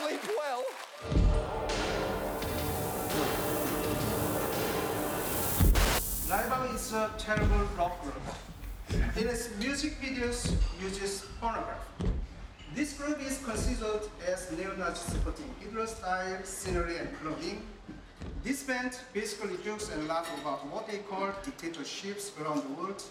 [0.00, 0.64] Sleep well.
[6.28, 8.14] Laibach is a terrible rock group.
[9.16, 12.08] In its music videos, uses pornography.
[12.74, 17.62] This group is considered as neo-Nazi supporting Hitler-style scenery and clothing.
[18.42, 23.02] This band basically jokes and laughs about what they call dictatorships around the world,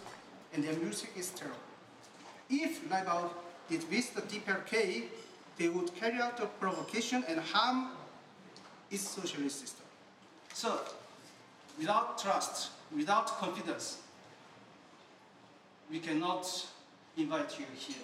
[0.53, 1.59] and their music is terrible.
[2.49, 3.29] If Laibach
[3.69, 5.03] did visit the DPRK,
[5.59, 7.89] they would carry out a provocation and harm
[8.89, 9.85] its socialist system.
[10.53, 10.79] So,
[11.77, 13.99] without trust, without confidence,
[15.91, 16.47] we cannot
[17.17, 17.95] invite you here.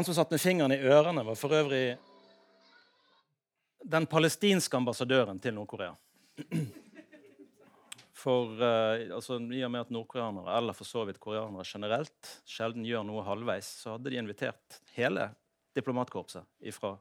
[0.00, 1.98] Han som satt med fingeren i ørene, var for øvrig
[3.84, 5.90] den palestinske ambassadøren til Nord-Korea.
[8.16, 12.88] For uh, altså, I og med at nordkoreanere, eller for så vidt koreanere generelt, sjelden
[12.88, 15.28] gjør noe halvveis, så hadde de invitert hele
[15.76, 16.94] diplomatkorpset ifra,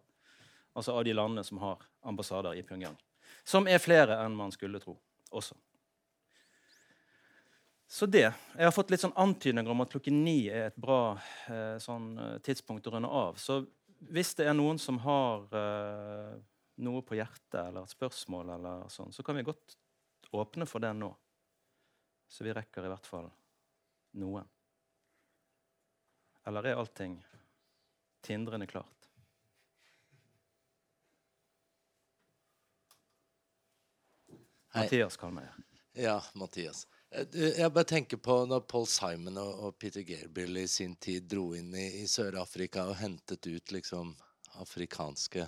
[0.76, 3.00] altså av de landene som har ambassader i Pyongyang.
[3.48, 5.00] Som er flere enn man skulle tro
[5.32, 5.56] også.
[7.92, 8.34] Så det.
[8.54, 11.16] Jeg har fått litt sånn antydninger om at klokken ni er et bra
[11.50, 13.40] eh, sånn, eh, tidspunkt å runde av.
[13.42, 13.64] Så
[14.14, 16.36] hvis det er noen som har eh,
[16.86, 19.74] noe på hjertet eller et spørsmål, eller sånn, så kan vi godt
[20.38, 21.10] åpne for det nå.
[22.30, 23.26] Så vi rekker i hvert fall
[24.22, 24.46] noe.
[26.46, 27.18] Eller er allting
[28.22, 29.10] tindrende klart?
[34.78, 34.86] Hei.
[34.86, 35.58] Mathias Kalmeier.
[35.98, 36.86] Ja, Mathias.
[37.12, 41.30] Eh, du, Jeg bare tenker på når Paul Simon og, Peter Gabriel i sin tid
[41.30, 44.14] dro inn i, Sør-Afrika og hentet ut liksom
[44.62, 45.48] afrikanske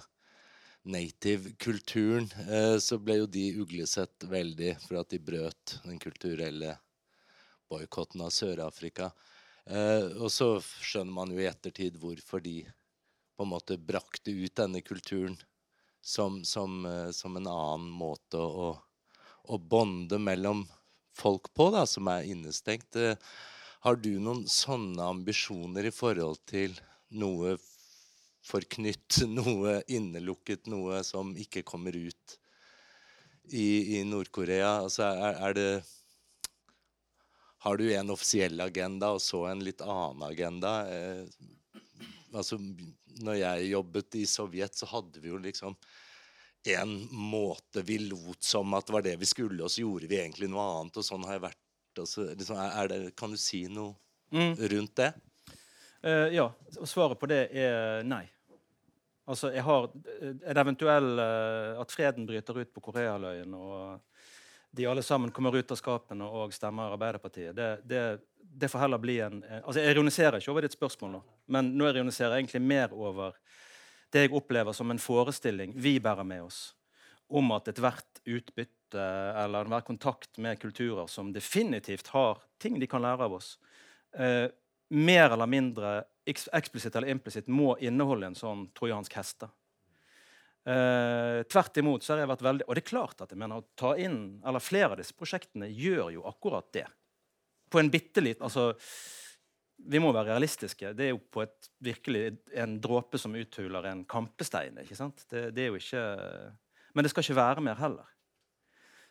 [0.89, 6.73] native-kulturen, eh, så ble jo de uglesett veldig for at de brøt den kulturelle
[7.69, 9.11] boikotten av Sør-Afrika.
[9.65, 12.63] Eh, og så skjønner man jo i ettertid hvorfor de
[13.37, 15.37] på en måte brakte ut denne kulturen
[16.01, 18.73] som, som, eh, som en annen måte å,
[19.45, 20.65] å bonde mellom
[21.17, 22.95] folk på, da, som er innestengt.
[22.95, 23.15] Eh,
[23.81, 26.75] Har du noen sånne ambisjoner i forhold til
[27.17, 27.55] noe
[28.45, 32.37] forknytt, noe innelukket, noe som ikke kommer ut
[33.49, 34.83] i, i Nord-Korea?
[34.83, 35.71] Altså, er, er det
[37.61, 40.71] Har du en offisiell agenda og så en litt annen agenda?
[40.89, 41.25] Eh,
[42.33, 42.57] altså,
[43.21, 45.75] når jeg jobbet i Sovjet, så hadde vi jo liksom
[46.69, 50.19] en måte vi lot som at det var det vi skulle, og så gjorde vi
[50.21, 50.97] egentlig noe annet.
[51.01, 51.57] Og sånn har jeg vært.
[51.99, 52.59] Og så, liksom,
[52.91, 53.95] det, kan du si noe
[54.31, 54.53] Mm.
[54.55, 55.09] rundt det?
[56.05, 56.45] Uh, ja,
[56.87, 58.23] svaret på det er nei.
[59.27, 59.89] Altså, jeg har
[60.21, 63.99] et eventuell uh, At freden bryter ut på Korealøyen, og
[64.71, 68.01] de alle sammen kommer ut av skapene og stemmer Arbeiderpartiet, det, det,
[68.39, 71.73] det får heller bli en en- Altså, Jeg ironiserer ikke over ditt spørsmål nå, men
[71.77, 73.35] nå ironiserer jeg egentlig mer over
[74.11, 76.61] det jeg opplever som en forestilling vi bærer med oss
[77.31, 79.03] om at ethvert utbytte
[79.39, 83.57] eller enhver kontakt med kulturer som definitivt har ting de kan lære av oss,
[84.13, 84.49] eh,
[84.89, 85.93] mer eller mindre
[86.27, 89.47] eksplisitt eller implisitt må inneholde en sånn trojansk heste.
[90.67, 93.63] Eh, tvert imot så har jeg vært veldig Og det er klart at jeg mener
[93.63, 96.83] å ta inn Eller flere av disse prosjektene gjør jo akkurat det.
[97.65, 98.75] På en bitte liten Altså
[99.87, 100.93] vi må være realistiske.
[100.97, 102.23] Det er jo på et virkelig
[102.63, 104.77] en dråpe som uthuler en kampestein.
[104.83, 105.25] ikke sant?
[105.29, 106.03] Det, det er jo ikke,
[106.93, 108.07] Men det skal ikke være mer heller.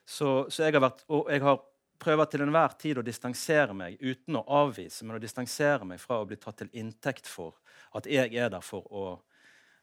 [0.05, 1.61] Så, så jeg har vært, og jeg har
[2.01, 6.21] prøver til enhver tid å distansere meg uten å avvise, men å distansere meg fra
[6.21, 7.59] å bli tatt til inntekt for
[7.97, 9.05] at jeg er der for å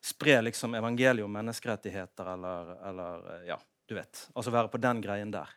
[0.04, 3.58] spre liksom evangeliet om menneskerettigheter eller, eller ja,
[3.90, 4.28] du vet.
[4.34, 5.52] Altså være på den greien der.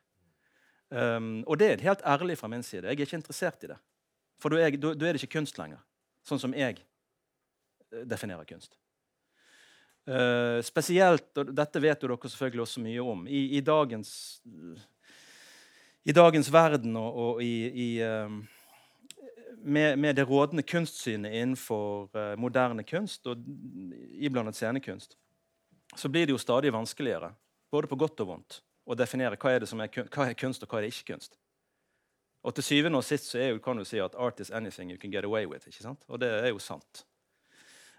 [0.91, 2.89] Um, og det er helt ærlig fra min side.
[2.89, 3.79] Jeg er ikke interessert i det.
[4.41, 5.81] For da er, er det ikke kunst lenger,
[6.27, 8.77] sånn som jeg eh, definerer kunst.
[10.09, 14.15] Uh, spesielt, og dette vet jo dere selvfølgelig også mye om, i, i dagens
[16.09, 18.33] i dagens verden og, og i, uh,
[19.61, 23.45] med, med, det rådende kunstsynet innenfor uh, moderne kunst og
[24.17, 25.17] iblandet scenekunst,
[25.97, 27.33] så blir det jo stadig vanskeligere,
[27.71, 30.81] både på godt og vondt, å definere hva er, er, hva er kunst, og hva
[30.81, 31.37] er det ikke kunst.
[32.43, 34.91] Og til syvende og sist så er jo, kan du si at art is anything
[34.91, 35.67] you can get away with.
[35.69, 36.05] ikke sant?
[36.09, 37.05] Og det er jo sant.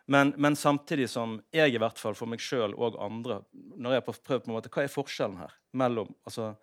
[0.09, 4.05] Men, men samtidig som jeg i hvert fall for meg sjøl og andre når jeg
[4.07, 6.55] prøver på en måte, Hva er forskjellen her mellom altså,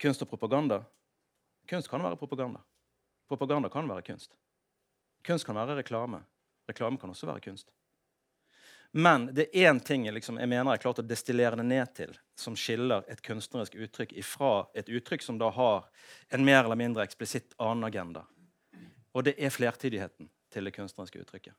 [0.00, 0.82] kunst og propaganda?
[1.68, 2.60] Kunst kan være propaganda.
[3.28, 4.36] Propaganda kan være kunst.
[5.24, 6.22] Kunst kan være reklame.
[6.68, 7.72] Reklame kan også være kunst.
[8.92, 11.92] Men det er én ting liksom, jeg mener jeg klarte klart å destillere det ned
[11.94, 15.84] til, som skiller et kunstnerisk uttrykk ifra et uttrykk som da har
[16.32, 18.24] en mer eller mindre eksplisitt annen agenda.
[19.12, 21.54] Og det er flertidigheten til det kunstneriske uttrykket.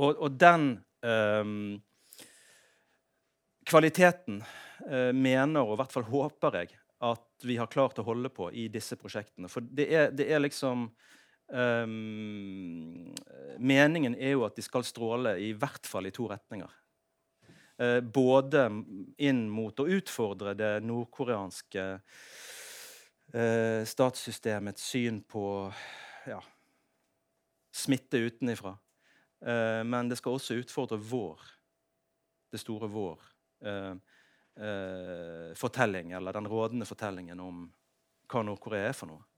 [0.00, 0.72] Og, og den
[1.06, 1.78] um,
[3.70, 8.28] kvaliteten uh, mener, og i hvert fall håper jeg, at vi har klart å holde
[8.34, 9.48] på i disse prosjektene.
[9.48, 10.88] For det er, det er liksom
[11.50, 13.14] um,
[13.60, 16.70] Meningen er jo at de skal stråle i hvert fall i to retninger.
[17.80, 18.66] Uh, både
[19.24, 25.44] inn mot å utfordre det nordkoreanske uh, statssystemets syn på
[26.28, 26.40] ja,
[27.72, 28.74] smitte utenifra.
[29.40, 31.40] Uh, men det skal også utfordre vår,
[32.52, 33.26] det store vår,
[35.60, 37.58] fortelling, eller den rådende fortellingen om
[38.32, 39.29] hva Nord-Korea er for noe.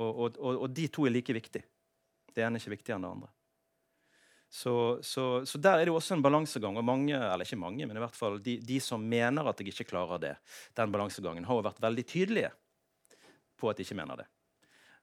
[0.00, 1.66] Og, og, og, de to er like viktige.
[2.32, 3.32] Det ene er ikke viktigere enn det andre.
[4.52, 4.74] Så,
[5.04, 6.76] så, så, der er det jo også en balansegang.
[6.76, 9.72] Og mange, eller ikke mange, men i hvert fall de, de som mener at jeg
[9.72, 10.34] ikke klarer det,
[10.76, 12.52] den balansegangen, har jo vært veldig tydelige
[13.60, 14.28] på at de ikke mener det.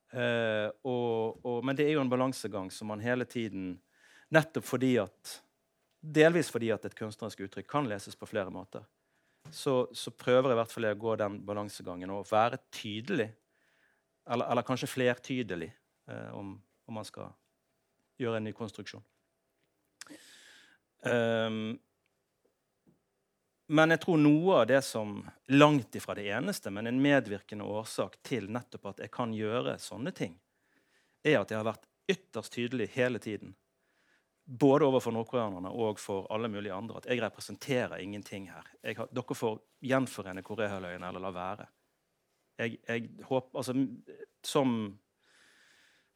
[0.09, 3.75] Uh, og, og, men det er jo en balansegang som man hele tiden
[4.33, 5.35] Nettopp fordi at
[5.99, 8.85] Delvis fordi at et kunstnerisk uttrykk kan leses på flere måter.
[9.51, 13.27] Så, så prøver i hvert fall å gå den balansegangen og være tydelig
[14.29, 15.75] eller, eller kanskje flertydelig,
[16.11, 17.31] eh, om, om, man skal
[18.17, 19.03] gjøre en ny konstruksjon.
[21.01, 21.79] Um,
[23.69, 25.21] men jeg tror noe av det som
[25.53, 30.13] langt ifra det eneste, men en medvirkende årsak til nettopp at jeg kan gjøre sånne
[30.17, 30.35] ting,
[31.23, 33.53] er at jeg har vært ytterst tydelig hele tiden.
[34.45, 36.97] Både overfor nordkoreanerne og for alle mulige andre.
[36.97, 38.65] At jeg representerer ingenting her.
[38.97, 41.67] Har, dere får gjenforene Koreahalvøya eller la være
[42.59, 43.75] jeg, jeg håper, altså,
[44.45, 44.73] som,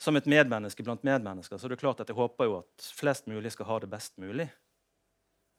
[0.01, 3.29] som, et medmenneske blant medmennesker så er det klart at jeg håper jo at flest
[3.31, 4.49] mulig skal ha det best mulig.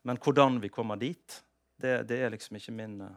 [0.05, 1.39] Men hvordan vi kommer dit,
[1.81, 3.15] det, det er liksom ikke min uh,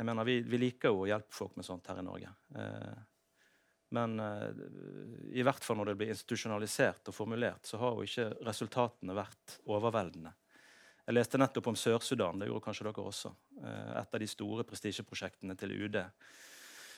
[0.00, 2.32] Jeg mener, vi, vi, liker jo å hjelpe folk med sånt her i Norge.
[2.56, 2.98] Uh,
[3.94, 4.48] men uh,
[5.30, 9.58] i hvert fall når det blir institusjonalisert og formulert, så har jo ikke resultatene vært
[9.68, 10.32] overveldende.
[11.10, 12.38] Jeg leste nettopp om Sør-Sudan.
[12.38, 13.32] Det gjorde kanskje dere også.
[13.58, 15.96] Eh, et av de store prestisjeprosjektene til UD.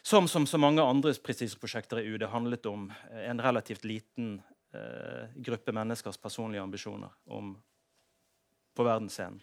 [0.05, 4.35] Som som så mange andre prestisjeprosjekter i UD handlet om eh, en relativt liten
[4.77, 7.55] eh, gruppe menneskers personlige ambisjoner om,
[8.77, 9.41] på verdensscenen.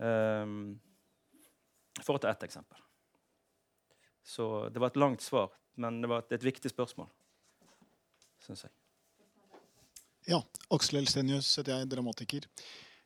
[0.00, 0.80] Um,
[2.00, 2.80] for å ta ett eksempel.
[4.24, 7.10] Så det var et langt svar, men det var et, et viktig spørsmål,
[8.46, 8.72] syns jeg.
[10.32, 10.40] Ja.
[10.72, 12.48] Aksel Elstenius heter jeg, dramatiker.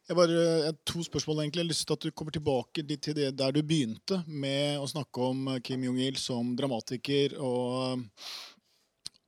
[0.06, 1.40] Jeg bare, jeg To spørsmål.
[1.42, 1.60] egentlig.
[1.60, 4.86] Jeg har lyst til at du kommer tilbake til det der du begynte med å
[4.86, 8.04] snakke om eh, Kim Jong-il som dramatiker og,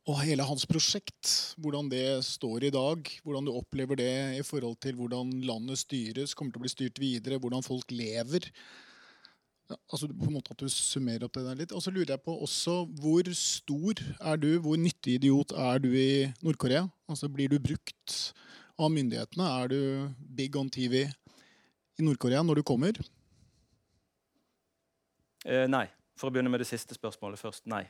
[0.07, 1.57] og, hele hans prosjekt.
[1.59, 3.11] Hvordan det står i dag.
[3.25, 7.03] Hvordan du opplever det i forhold til hvordan landet styres, kommer til å bli styrt
[7.03, 8.47] videre, hvordan folk lever.
[9.91, 11.75] Altså på en måte At du summerer opp det der litt.
[11.75, 15.91] Og så lurer jeg på også hvor stor er du, hvor nyttig idiot er du
[15.91, 16.87] i Nord-Korea?
[17.11, 18.15] Altså Blir du brukt?
[18.79, 19.47] Av myndighetene?
[19.63, 19.81] Er du
[20.39, 21.05] big on TV
[21.99, 22.99] i Nord-Korea når du kommer?
[25.45, 25.87] Eh, nei.
[26.19, 27.67] For å begynne med det siste spørsmålet først.
[27.71, 27.85] Nei.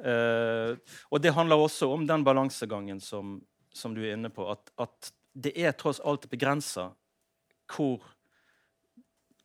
[0.00, 0.72] Eh,
[1.08, 3.38] og det handler også om den balansegangen som,
[3.72, 4.48] som du er inne på.
[4.52, 6.90] At, at det er tross alt begrensa
[7.70, 8.04] hvor,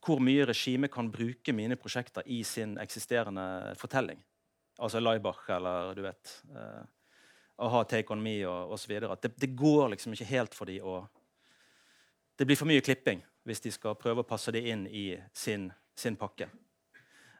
[0.03, 4.19] hvor mye regimet kan bruke mine prosjekter i sin eksisterende fortelling.
[4.79, 6.33] Altså Laibach eller du vet
[7.57, 8.97] uh, A-ha, Take On Me og osv.
[9.21, 11.05] Det, det går liksom ikke helt for de å
[12.35, 15.69] Det blir for mye klipping hvis de skal prøve å passe det inn i sin,
[15.95, 16.49] sin pakke.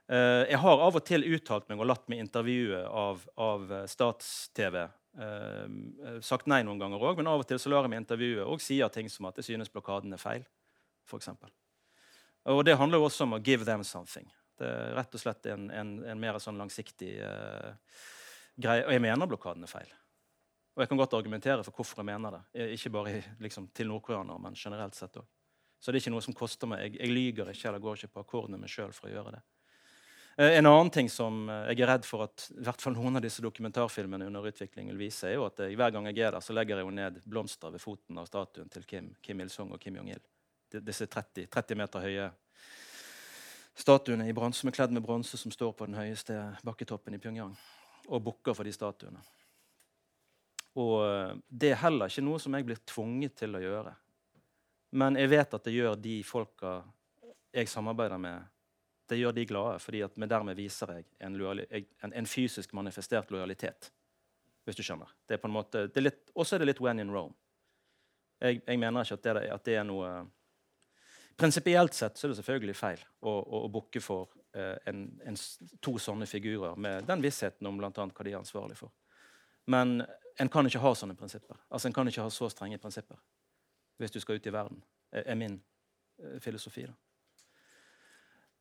[0.05, 4.85] Uh, jeg har av og til uttalt meg og latt meg intervjue av, av Stats-TV.
[5.15, 8.45] Uh, sagt nei noen ganger òg, men av og til så lar jeg meg intervjue
[8.45, 10.45] og sier ting som at jeg synes blokaden er feil.
[11.05, 11.51] For eksempel.
[12.49, 14.25] og det handler jo også om å give them something.
[14.57, 17.75] Det er rett og slett en, en, en mer sånn langsiktig uh,
[18.55, 18.85] greie.
[18.85, 19.91] Og jeg mener blokaden er feil.
[20.75, 22.69] Og jeg kan godt argumentere for hvorfor jeg mener det.
[22.75, 25.27] Ikke bare liksom, til nordkoreanere, men generelt sett òg.
[25.79, 26.81] Så det er ikke noe som koster meg.
[26.83, 29.35] Jeg, jeg lyger ikke eller går ikke på akkord med meg sjøl for å gjøre
[29.37, 29.43] det.
[30.37, 33.15] Eh, en annen ting som eh, jeg er redd for at i hvert fall noen
[33.15, 36.35] av disse dokumentarfilmene under utvikling vil vise, er jo at jeg, hver gang jeg er
[36.35, 39.71] der, så legger jeg jo ned blomster ved foten av statuen til Kim, Kim Il-sung
[39.71, 40.19] og Kim Jong-il.
[40.75, 42.27] Disse 30, 30, meter høye
[43.79, 46.35] statuene i bronse, med kledd med bronse som står på den høyeste
[46.67, 47.55] bakketoppen i Pyongyang,
[48.09, 49.23] og bukker for de statuene.
[50.75, 53.93] Og eh, det er heller ikke noe som jeg blir tvunget til å gjøre.
[54.95, 56.77] Men jeg vet at det gjør de folka
[57.55, 58.43] jeg samarbeider med,
[59.09, 59.79] det gjør de glade.
[59.79, 61.35] fordi at dermed viser jeg en,
[62.01, 63.91] en, en, fysisk manifestert lojalitet.
[64.65, 65.11] Hvis du skjønner.
[65.27, 65.89] Det er på en måte,
[66.33, 67.33] Og så er det litt when in Rome.
[68.41, 70.25] Jeg, jeg mener ikke at det, at det, er noe
[71.37, 75.35] Prinsipielt sett så er det selvfølgelig feil å, å, å bukke for eh, en,
[75.83, 78.93] to sånne figurer med den vissheten om annet hva de er ansvarlig for.
[79.67, 80.01] Men
[80.39, 81.57] en kan ikke ha sånne prinsipper.
[81.69, 83.19] Altså, En kan ikke ha så strenge prinsipper
[83.97, 84.81] hvis du skal ut i verden,
[85.11, 85.53] er min
[86.19, 86.83] uh, filosofi.
[86.83, 86.95] da.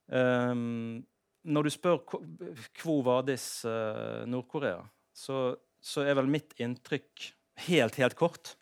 [0.07, 1.07] Um,
[1.43, 7.25] når du spør hvor Vadis uh, Nord-Korea, så, så, er vel mitt inntrykk
[7.67, 8.55] helt, helt kort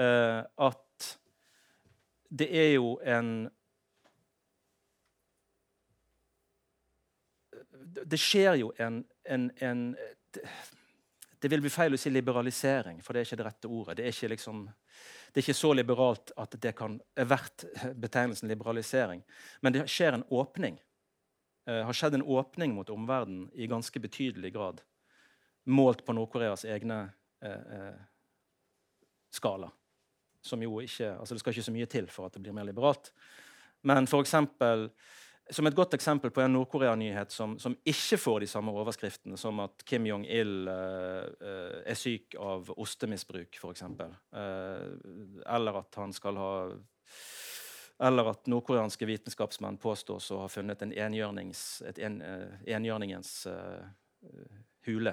[0.00, 1.10] uh, at
[2.32, 3.50] det er jo en
[7.92, 9.80] Det skjer jo en, en, en
[10.32, 10.46] det
[11.50, 13.96] vil bli feil å si liberalisering, for det er ikke det rette ordet.
[13.98, 14.60] Det er ikke, liksom,
[15.32, 17.64] det er ikke så liberalt at det kan er verdt
[17.98, 19.24] betegnelsen liberalisering.
[19.60, 20.78] Men det skjer en åpning.
[21.66, 24.82] Det uh, har skjedd en åpning mot omverdenen i ganske betydelig grad.
[25.70, 27.04] Målt på Nord-Koreas egne
[27.42, 28.00] eh, uh,
[29.30, 29.68] skala.
[30.42, 32.66] Som jo ikke, altså Det skal ikke så mye til for at det blir mer
[32.66, 33.12] liberalt.
[33.86, 34.88] Men for eksempel,
[35.50, 39.58] som et godt eksempel på en Nord-Korea-nyhet som, som, ikke får de samme overskriftene, som
[39.64, 43.82] at Kim Jong-il uh, uh, er syk av ostemisbruk, f.eks.
[43.82, 44.94] Uh,
[45.42, 46.54] eller at han skal ha
[48.02, 53.46] Eller at nordkoreanske vitenskapsmenn påstås å ha funnet en engjørnings, et en, uh, enhjørningens
[54.86, 55.12] hule.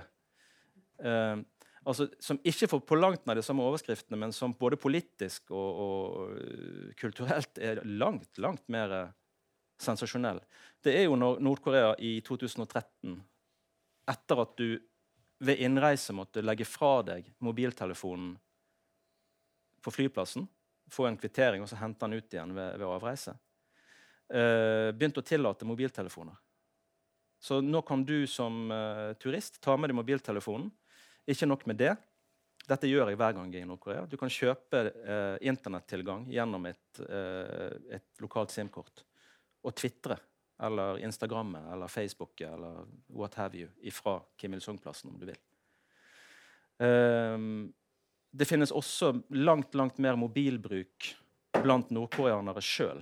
[1.00, 5.80] Altså, som ikke får på langt nær de samme overskriftene, men som både politisk og,
[5.86, 9.14] og kulturelt er langt, langt mer
[9.80, 10.42] sensasjonell,
[10.84, 13.18] det er jo når Nord-Korea i 2013,
[14.10, 14.80] etter at du
[15.40, 18.34] ved innreise måtte legge fra deg mobiltelefonen
[19.84, 20.48] på flyplassen,
[20.92, 23.36] få en kvittering og så hente den ut igjen ved, ved avreise,
[24.34, 26.36] uh, begynte å tillate mobiltelefoner.
[27.40, 30.68] Så nå kan du som uh, turist ta med deg mobiltelefonen.
[31.30, 31.94] Ikke nok med det.
[32.68, 34.04] Dette gjør jeg hver gang jeg er i Nord-Korea.
[34.10, 39.06] Du kan kjøpe uh, internettilgang gjennom et, uh, et lokalt SIM-kort
[39.62, 40.18] å tvitre
[40.60, 45.38] eller Instagramme eller Facebooke eller what have you ifra Kim Il-sung-plassen, om du vil.
[46.78, 47.74] Um,
[48.32, 51.16] det finnes også langt, langt mer mobilbruk
[51.64, 53.02] blant nordkoreanere sjøl.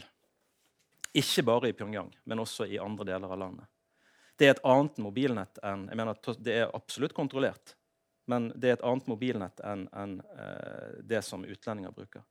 [1.18, 3.66] Ikke bare i Pyongyang, men også i andre deler av landet.
[4.38, 7.74] Det er et annet mobilnett enn jeg mener, Det er absolutt kontrollert,
[8.30, 12.22] men det er et annet mobilnett enn enn uh, det som utlendinger bruker.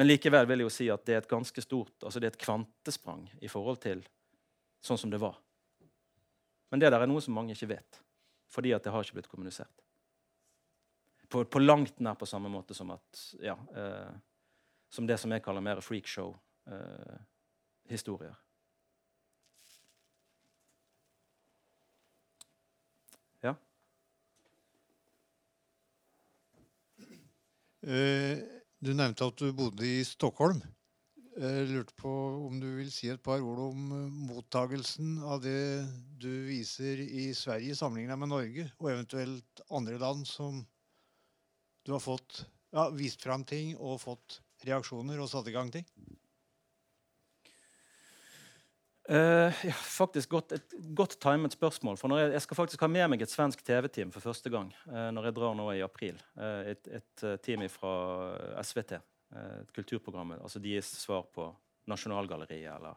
[0.00, 2.32] Men likevel vil jeg jo si at det er et ganske stort, altså det er
[2.32, 3.98] et kvantesprang i forhold til
[4.80, 5.36] sånn som det var.
[6.72, 8.00] Men det der er noe som mange ikke vet,
[8.48, 9.84] fordi at det har ikke blitt kommunisert.
[11.28, 14.08] På, på langt nær på samme måte som at ja, eh,
[14.88, 18.32] som det som jeg kaller mer freakshow-historier.
[18.32, 18.40] Eh,
[23.44, 23.52] ja?
[27.84, 30.60] Uh du nevnte at du bodde i Stockholm.
[31.40, 32.10] Jeg lurte på
[32.46, 35.84] om du vil si et par ord om eh, mottagelsen av det
[36.20, 40.64] du viser i Sverige sammenlignet med Norge, og eventuelt andre land som
[41.86, 42.42] du har fått
[42.74, 45.86] ja, vist fram ting og fått reaksjoner og satt i gang ting?
[49.10, 51.96] Uh, ja, faktisk godt, Et godt timet spørsmål.
[51.98, 55.10] for jeg, jeg, skal faktisk ha med meg et svensk TV-team for første gang uh,
[55.10, 56.20] når jeg drar nå i april.
[56.38, 59.00] Uh, et, et team fra SVT,
[59.34, 60.36] et kulturprogram.
[60.38, 61.48] altså Deres svar på
[61.90, 62.94] Nasjonalgalleriet, eller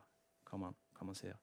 [0.51, 1.39] hva man, hva man sier.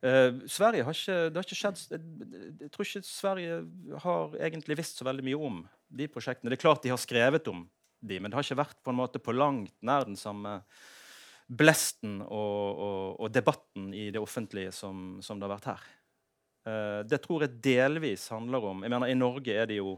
[0.00, 3.56] Sverige har ikke, det har ikke skjedd jeg, jeg tror ikke Sverige
[4.00, 5.58] har egentlig visst så veldig mye om
[5.92, 6.48] de prosjektene.
[6.48, 7.66] Det er klart de har skrevet om
[8.00, 10.62] de, men det har ikke vært på en måte på langt nær den samme
[11.50, 15.88] blesten og, og, og debatten i det offentlige som, som det har vært her.
[16.68, 19.94] Uh, det tror jeg delvis handler om jeg mener I Norge er det jo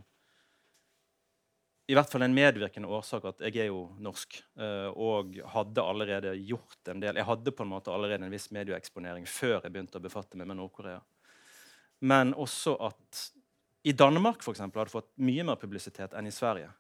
[1.91, 6.37] i hvert fall en medvirkende årsak at jeg er jo norsk uh, og hadde allerede
[6.39, 9.99] gjort en del Jeg hadde på en måte allerede en viss medieeksponering før jeg begynte
[9.99, 11.03] å befatte meg med Nord-Korea.
[12.07, 13.27] Men også at
[13.83, 16.71] i Danmark for eksempel, hadde fått mye mer publisitet enn i Sverige.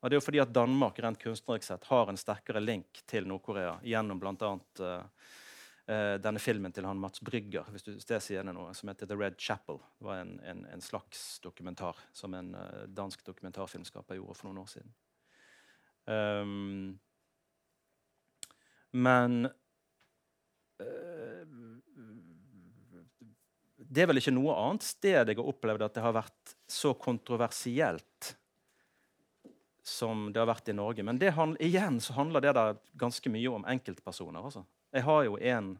[0.00, 3.26] Og det er jo fordi at Danmark rent kunstnerisk sett har en sterkere link til
[3.28, 4.52] Nord-Korea gjennom bl.a.
[4.80, 5.02] Uh,
[5.90, 9.10] uh, denne filmen til han Mats Brygger hvis du det sier det noe, som heter
[9.10, 9.82] The Red Chapel.
[9.98, 14.64] Det var en, en, en slags dokumentar som en uh, dansk dokumentarfilmskaper gjorde for noen
[14.64, 14.96] år siden.
[16.10, 16.98] Um,
[18.96, 19.44] men
[23.90, 26.94] det er vel ikke noe annet sted jeg har opplevd at det har vært så
[26.98, 28.32] kontroversielt
[29.90, 31.04] som det har vært i Norge.
[31.06, 34.44] Men det, igjen så handler det der ganske mye om enkeltpersoner.
[34.46, 34.64] Altså.
[34.94, 35.78] Jeg har jo en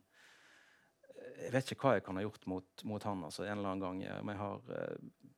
[1.41, 3.81] Jeg vet ikke hva jeg kan ha gjort mot, mot han altså, en eller annen
[3.81, 4.01] gang.
[4.21, 5.29] Om jeg har uh,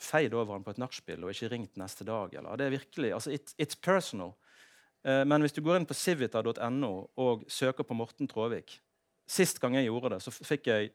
[0.00, 2.32] feid over han på et nachspiel og ikke ringt neste dag.
[2.34, 2.56] Eller.
[2.56, 4.32] Det er virkelig, altså, it, It's personal.
[5.04, 8.78] Uh, men hvis du går inn på civita.no og søker på Morten Tråvik
[9.30, 10.88] Sist gang jeg gjorde det, så fikk jeg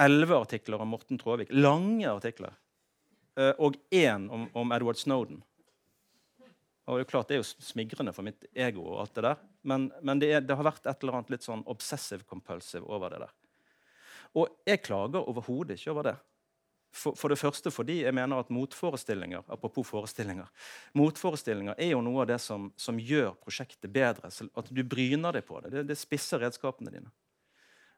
[0.00, 1.50] elleve artikler om Morten Tråvik.
[1.52, 2.54] Lange artikler.
[3.36, 5.42] Uh, og én om, om Edward Snowden.
[6.84, 9.40] Og Det er klart det er jo smigrende for mitt ego, og alt det der,
[9.64, 13.14] men, men det, er, det, har vært et eller annet litt sånn obsessive compulsive over
[13.14, 13.32] det der.
[14.36, 16.16] Og jeg klager overhodet ikke over det.
[16.94, 20.46] For, for, det første fordi jeg mener at motforestillinger apropos forestillinger,
[20.94, 24.30] motforestillinger er jo noe av det som, som gjør prosjektet bedre.
[24.30, 25.72] At du bryner deg på det.
[25.74, 27.10] Det, det spisser redskapene dine.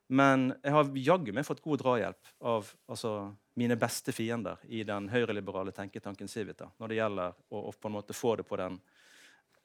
[0.07, 3.13] Men jeg har jaggu meg fått god drahjelp av altså,
[3.59, 7.97] mine beste fiender i den høyreliberale tenketanken Civita når det gjelder å, å, på en
[7.97, 8.79] måte få det på den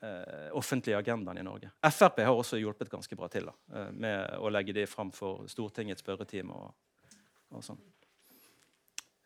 [0.01, 1.69] eh, offentlige agendaen i Norge.
[1.85, 5.45] Frp har også hjulpet ganske bra til da, eh, med å legge det fram for
[5.51, 7.19] Stortingets spørretime og,
[7.53, 7.84] og sånn.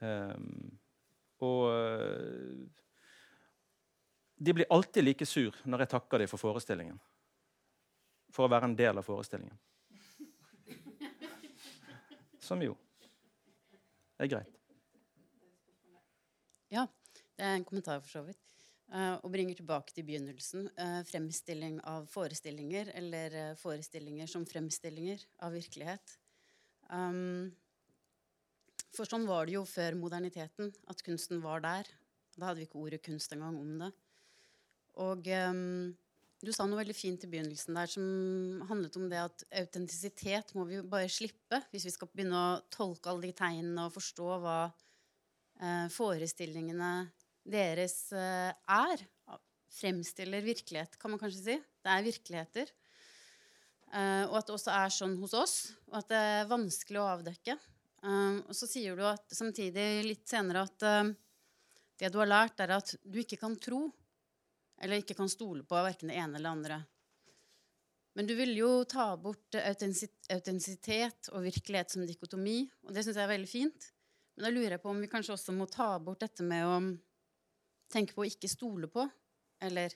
[0.04, 0.76] Um,
[1.48, 2.66] og eh,
[4.36, 7.00] de blir alltid like sur når jeg takker dem for forestillingen.
[8.36, 9.56] For å være en del av forestillingen.
[12.46, 12.76] Som jo
[14.22, 14.52] er greit.
[16.72, 16.86] Ja,
[17.36, 18.42] det er en kommentar for så vidt.
[18.94, 20.68] Uh, og bringer tilbake til begynnelsen.
[20.78, 26.16] Uh, fremstilling av forestillinger, eller uh, forestillinger som fremstillinger av virkelighet.
[26.94, 27.50] Um,
[28.94, 31.90] for sånn var det jo før moderniteten, at kunsten var der.
[32.38, 33.92] Da hadde vi ikke ordet kunst engang om det.
[35.02, 35.96] Og um,
[36.44, 38.06] du sa noe veldig fint i begynnelsen der som
[38.70, 43.12] handlet om det at autentisitet må vi bare slippe hvis vi skal begynne å tolke
[43.12, 46.92] alle de tegnene og forstå hva eh, forestillingene
[47.46, 49.06] deres eh, er.
[49.76, 51.56] Fremstiller virkelighet, kan man kanskje si.
[51.84, 52.70] Det er virkeligheter.
[53.96, 55.56] Eh, og at det også er sånn hos oss,
[55.92, 57.56] og at det er vanskelig å avdekke.
[57.56, 61.14] Eh, og så sier du at, samtidig litt senere at eh,
[62.02, 63.88] det du har lært, er at du ikke kan tro
[64.82, 66.80] eller ikke kan stole på verken det ene eller det andre.
[68.16, 73.28] Men du vil jo ta bort autentisitet og virkelighet som dikotomi, og det syns jeg
[73.28, 73.90] er veldig fint.
[74.36, 76.78] Men da lurer jeg på om vi kanskje også må ta bort dette med å
[77.92, 79.04] tenke på å ikke stole på,
[79.64, 79.92] eller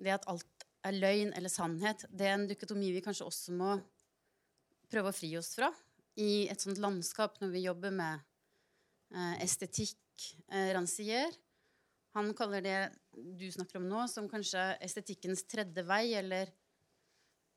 [0.00, 2.06] det at alt er løgn eller sannhet.
[2.08, 3.76] Det er en dikotomi vi kanskje også må
[4.92, 5.70] prøve å fri oss fra
[6.20, 8.22] i et sånt landskap når vi jobber med
[9.12, 10.00] eh, estetikk,
[10.48, 11.32] eh, ransier.
[12.16, 12.78] Han kaller det
[13.16, 16.50] du snakker om nå, som kanskje estetikkens tredje vei, eller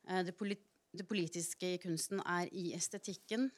[0.08, 0.64] eh, det, polit
[0.96, 3.50] det, politiske i kunsten er i estetikken.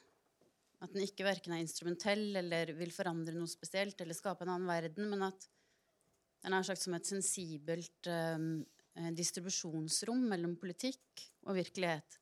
[0.82, 4.70] At den ikke verken er instrumentell eller vil forandre noe spesielt eller skape en annen
[4.70, 5.46] verden, men at
[6.42, 8.48] den er sagt som et sensibelt eh,
[9.14, 12.18] distribusjonsrom mellom politikk og virkelighet.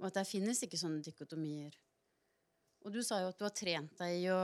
[0.00, 1.74] Og at der finnes ikke sånne dikotomier.
[2.86, 4.40] Og du sa jo at du har trent deg i å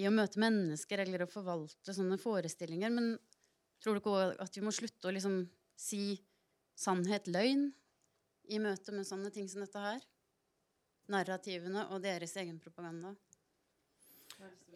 [0.00, 2.92] i å møte mennesker eller å forvalte sånne forestillinger.
[2.94, 3.12] Men
[3.82, 5.42] tror du ikke at vi må slutte å liksom
[5.80, 6.14] si
[6.78, 7.68] sannhet, løgn,
[8.50, 10.00] i møte med sånne ting som dette her?
[11.10, 13.12] Narrativene og deres egen propaganda.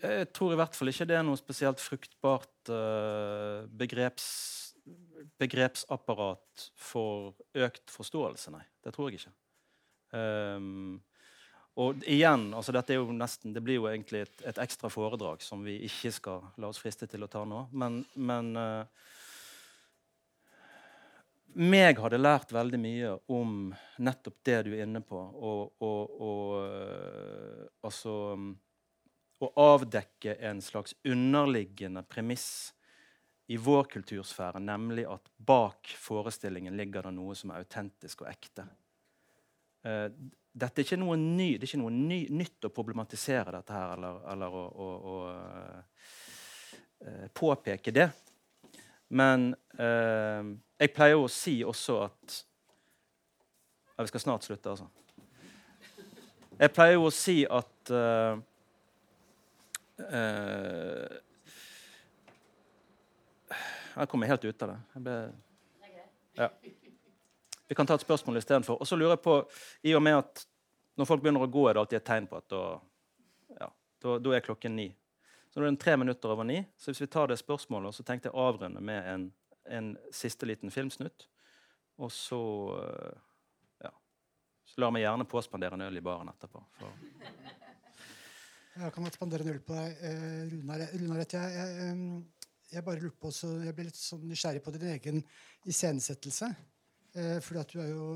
[0.03, 4.27] Jeg tror i hvert fall ikke det er noe spesielt fruktbart uh, begreps,
[5.41, 8.65] begrepsapparat for økt forståelse, nei.
[8.85, 9.35] Det tror jeg ikke.
[10.15, 11.01] Um,
[11.75, 15.43] og igjen, altså dette er jo nesten, Det blir jo egentlig et, et, ekstra foredrag
[15.43, 17.65] som vi ikke skal la oss friste til å ta nå.
[17.75, 18.85] Men, men uh,
[21.59, 25.19] meg hadde lært veldig mye om nettopp det du er inne på.
[25.19, 28.15] Og, og, og uh, altså
[29.43, 32.71] Å avdekke en slags underliggende premiss
[33.51, 38.65] i vår kultursfære, nemlig at bak forestillingen ligger det noe som er autentisk og ekte.
[39.85, 40.09] Uh,
[40.55, 43.97] dette er ikke noe, ny, det er ikke noe ny, nytt å problematisere dette her,
[43.97, 45.17] eller, eller å, å, å
[47.05, 48.09] uh, påpeke det.
[49.15, 50.47] Men uh,
[50.79, 52.43] jeg pleier å si også at
[53.95, 54.89] ja, Vi skal snart slutte, altså.
[56.59, 58.39] Jeg pleier jo å si at uh,
[60.03, 61.21] uh,
[63.95, 64.79] Jeg kommer helt ut av det.
[65.07, 65.19] Ble,
[66.39, 66.51] ja.
[67.75, 68.79] Vi kan ta et spørsmål istedenfor.
[68.79, 69.39] Og så lurer jeg på,
[69.91, 70.45] i og med at
[70.95, 72.65] når folk begynner å gå, er det alltid et tegn på at da,
[73.59, 73.71] ja,
[74.15, 74.93] er klokken ni.
[75.51, 76.61] Så nå er det tre minutter over ni.
[76.79, 79.33] Så hvis vi tar det spørsmålet, så tenkte jeg å avrunde med en
[79.65, 81.29] en siste liten filmsnutt.
[82.03, 82.41] Og så
[82.83, 83.19] eh,
[83.87, 83.93] ja,
[84.67, 86.63] så lar meg gjerne påspandere en øl i baren etterpå.
[86.81, 86.99] For.
[88.75, 90.81] Jeg kan spandere en øl på deg, eh, Runar.
[90.83, 91.99] Jeg, jeg,
[92.73, 95.21] jeg, bare lurer på, så jeg ble litt sånn nysgjerrig på din egen
[95.71, 96.49] iscenesettelse.
[97.15, 98.07] Eh, fordi at du er jo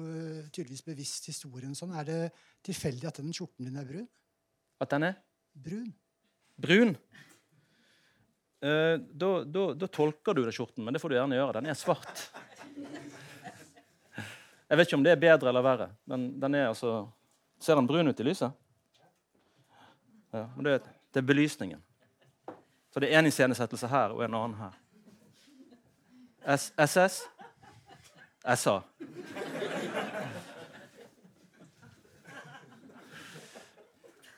[0.50, 1.74] tydeligvis bevisst historien.
[1.74, 1.94] sånn.
[1.94, 2.20] Er det
[2.66, 4.08] tilfeldig at den skjorten din er brun?
[4.82, 5.18] At den er?
[5.54, 5.92] Brun.
[6.58, 6.96] Brun?
[8.58, 11.60] Uh, da, da, da, tolker du det skjorten, men det får du gjerne gjøre.
[11.60, 12.24] Den er svart.
[14.68, 17.06] Jeg vet ikke om det er bedre eller verre, men den er altså
[17.58, 18.54] Ser den brun ut i lyset?
[20.30, 20.76] Ja, men det,
[21.10, 21.80] det er belysningen.
[22.94, 24.76] Så det er én iscenesettelse her og en annen her.
[26.54, 26.70] S
[28.44, 28.62] SS?
[28.62, 28.82] SA.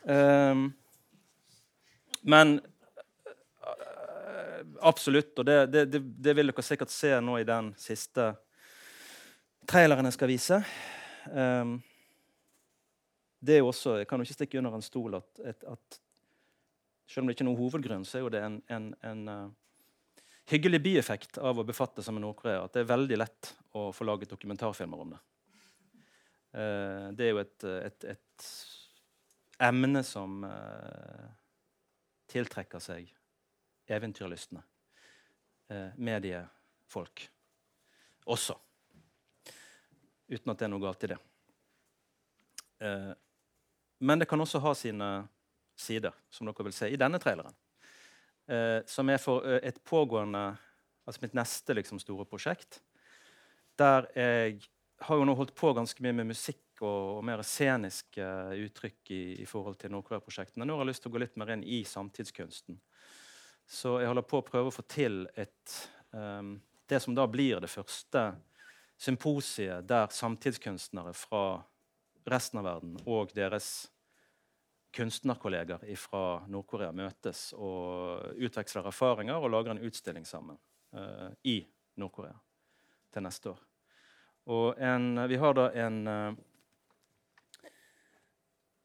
[0.02, 0.72] Um,
[2.22, 2.60] men
[4.80, 5.38] absolutt.
[5.38, 8.32] Og det, det, det, vil dere sikkert se nå i den siste
[9.68, 10.60] traileren jeg skal vise.
[11.30, 11.78] Um,
[13.40, 16.00] det er jo også, Jeg kan jo ikke stikke under en stol at, at, at
[17.08, 19.46] selv om det ikke er noen hovedgrunn, så er jo det en, en, en uh,
[20.50, 24.06] hyggelig bieffekt av å befatte seg med Nord-Korea at det er veldig lett å få
[24.06, 25.20] laget dokumentarfilmer om det.
[26.50, 28.46] Uh, det er jo et, et, et
[29.62, 31.28] emne som uh,
[32.30, 33.12] tiltrekker seg
[33.90, 37.28] eventyrlystne uh, mediefolk
[38.30, 38.58] også.
[40.30, 41.16] Uten at det er noe galt i det.
[43.98, 45.08] Men det kan også ha sine
[45.74, 47.56] sider, som dere vil se i denne traileren.
[48.50, 50.50] Eh, som er for eh, et pågående
[51.08, 52.76] Altså mitt neste liksom, store prosjekt.
[53.80, 54.58] Der jeg
[55.02, 58.26] har jo nå holdt på ganske mye med musikk og, og mer sceniske
[58.66, 60.68] uttrykk i, i forhold til Nordkorea-prosjektene.
[60.68, 62.78] Nå har jeg lyst til å gå litt mer inn i samtidskunsten.
[63.66, 65.74] Så jeg holder på å prøve å få til et,
[66.12, 68.26] um, det som da blir det første
[69.00, 71.44] symposiet der samtidskunstnere fra
[72.30, 73.88] resten av verden og deres
[74.94, 80.58] kunstnerkolleger fra Nord-Korea møtes og utveksler erfaringer og lager en utstilling sammen
[80.96, 81.60] uh, i
[82.00, 82.34] Nord-Korea
[83.14, 83.60] til neste år.
[84.50, 86.46] Og en, vi har da en uh,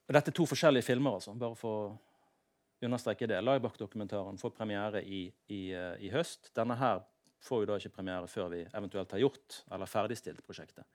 [0.06, 3.40] Dette er to forskjellige filmer, altså, bare for å understreke det.
[3.41, 6.52] Laibach-dokumentaren får premiere i, i, uh, i, høst.
[6.53, 7.02] Denne her
[7.41, 10.86] får jo da ikke premiere før vi eventuelt har gjort eller ferdigstilt prosjektet.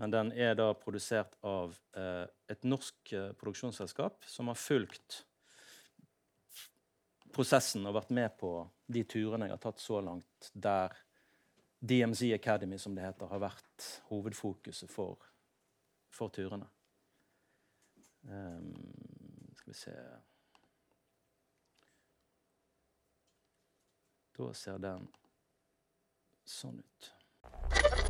[0.00, 5.18] Men den er da produsert av eh, et norsk eh, produksjonsselskap som har fulgt
[7.36, 8.54] prosessen og vært med på
[8.88, 10.96] de turene jeg har tatt så langt, der
[11.80, 15.20] DMZ Academy, som det heter, har vært hovedfokuset for,
[16.08, 16.68] for turene.
[18.24, 18.72] Um,
[19.56, 19.94] skal vi se
[24.36, 25.04] Da ser den
[26.48, 28.09] sånn ut.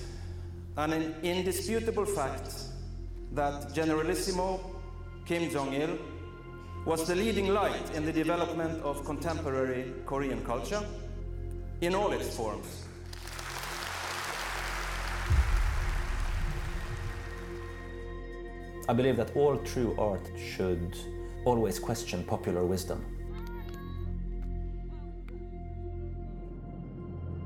[0.89, 2.55] an indisputable fact
[3.33, 4.59] that Generalissimo
[5.25, 5.97] Kim Jong il
[6.85, 10.83] was the leading light in the development of contemporary Korean culture
[11.81, 12.85] in all its forms.
[18.89, 20.97] I believe that all true art should
[21.45, 23.20] always question popular wisdom.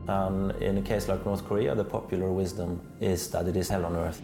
[0.07, 3.85] And in a case like North Korea, the popular wisdom is that it is hell
[3.85, 4.21] on earth.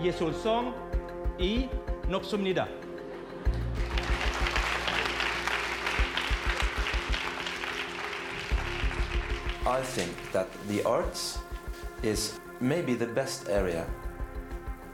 [0.00, 0.72] Yesolsong
[1.38, 1.68] i
[2.08, 2.68] Noksumnida.
[9.66, 11.38] I think that the arts
[12.02, 13.84] is maybe the best area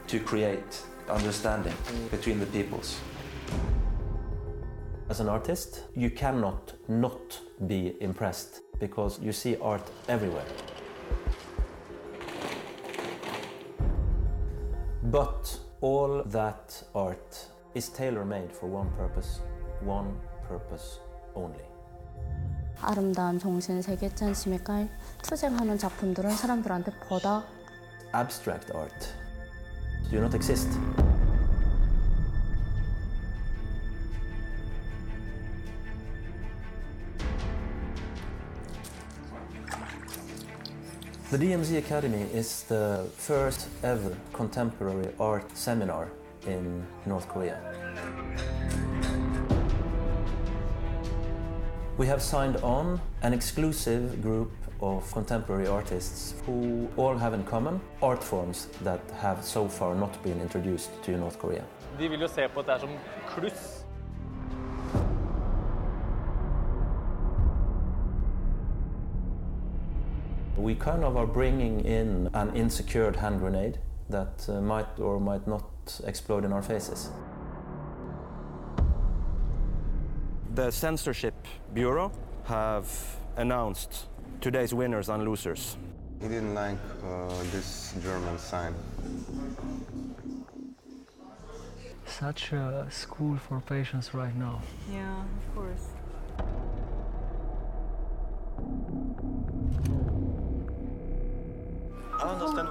[0.07, 1.75] to create understanding
[2.09, 2.99] between the peoples.
[5.09, 10.46] As an artist, you cannot not be impressed because you see art everywhere.
[15.02, 19.40] But all that art is tailor made for one purpose,
[19.80, 20.16] one
[20.48, 21.00] purpose
[21.34, 21.64] only.
[22.80, 24.58] 아름다운 정신 세계 찬심에
[25.22, 27.44] 투쟁하는 작품들은 사람들한테 보다
[28.14, 29.12] Abstract art
[30.10, 30.68] do not exist.
[41.33, 46.11] The DMZ Academy is the first ever contemporary art seminar
[46.45, 47.57] in North Korea.
[51.97, 57.81] We have signed on an exclusive group of contemporary artists who all have in common
[58.03, 61.63] art forms that have so far not been introduced to North Korea.
[61.97, 62.89] De vil jo se på dette er som
[63.35, 63.82] kluss.
[70.63, 73.79] We kind of are bringing in an insecured hand grenade
[74.09, 75.65] that uh, might or might not
[76.05, 77.09] explode in our faces.
[80.55, 81.33] The censorship
[81.73, 82.13] bureau
[82.45, 82.87] have
[83.35, 84.07] announced
[84.39, 85.75] today's winners and losers.
[86.21, 88.73] He didn't like uh, this German sign.
[92.05, 94.61] Such a school for patients right now.
[94.89, 95.87] Yeah, of course.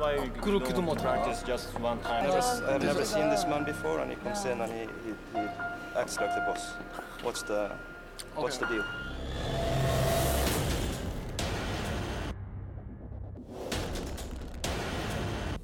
[0.03, 2.27] I understand why you Akkurat don't må practice just one time.
[2.27, 5.41] I've never, I've never seen this man before, and he comes in and he, he,
[5.41, 5.47] he
[5.97, 6.75] acts like the boss.
[7.23, 7.71] What's the
[8.35, 8.85] what's the deal?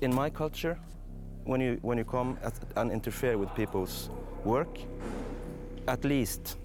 [0.00, 0.78] In my culture,
[1.44, 4.10] when you when you come at, and interfere with people's
[4.44, 4.78] work,
[5.88, 6.58] at least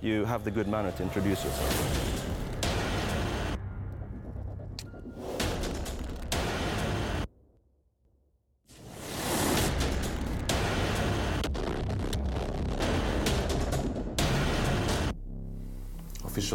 [0.00, 2.05] you have the good manner to introduce yourself.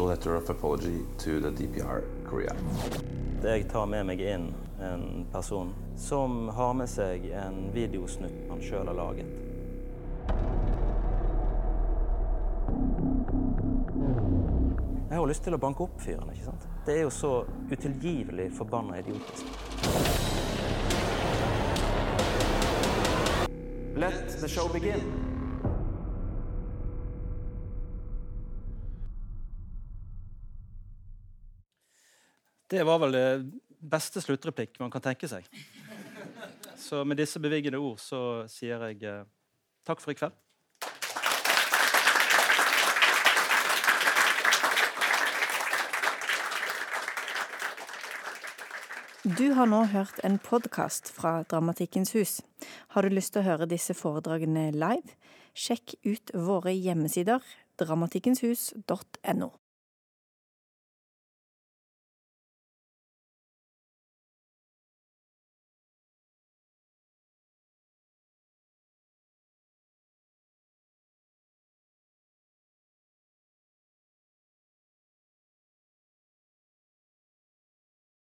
[0.02, 2.56] Official letter of apology to the DPR Korea.
[3.44, 4.48] Jeg tar med meg inn
[4.82, 9.30] en person som har med seg en videosnutt han sjøl har laget.
[15.10, 16.34] Jeg har lyst til å banke opp fyren.
[16.34, 16.66] ikke sant?
[16.86, 17.34] Det er jo så
[17.70, 19.46] utilgivelig forbanna idiotisk.
[24.02, 25.31] Let the show begin.
[32.72, 33.26] Det var vel det
[33.92, 35.44] beste sluttreplikk man kan tenke seg.
[36.80, 39.26] Så med disse bevingede ord så sier jeg eh,
[39.84, 40.38] takk for i kveld.
[49.22, 52.40] Du har nå hørt en podkast fra Dramatikkens hus.
[52.96, 55.20] Har du lyst til å høre disse foredragene live?
[55.52, 57.44] Sjekk ut våre hjemmesider
[57.84, 59.52] dramatikkenshus.no.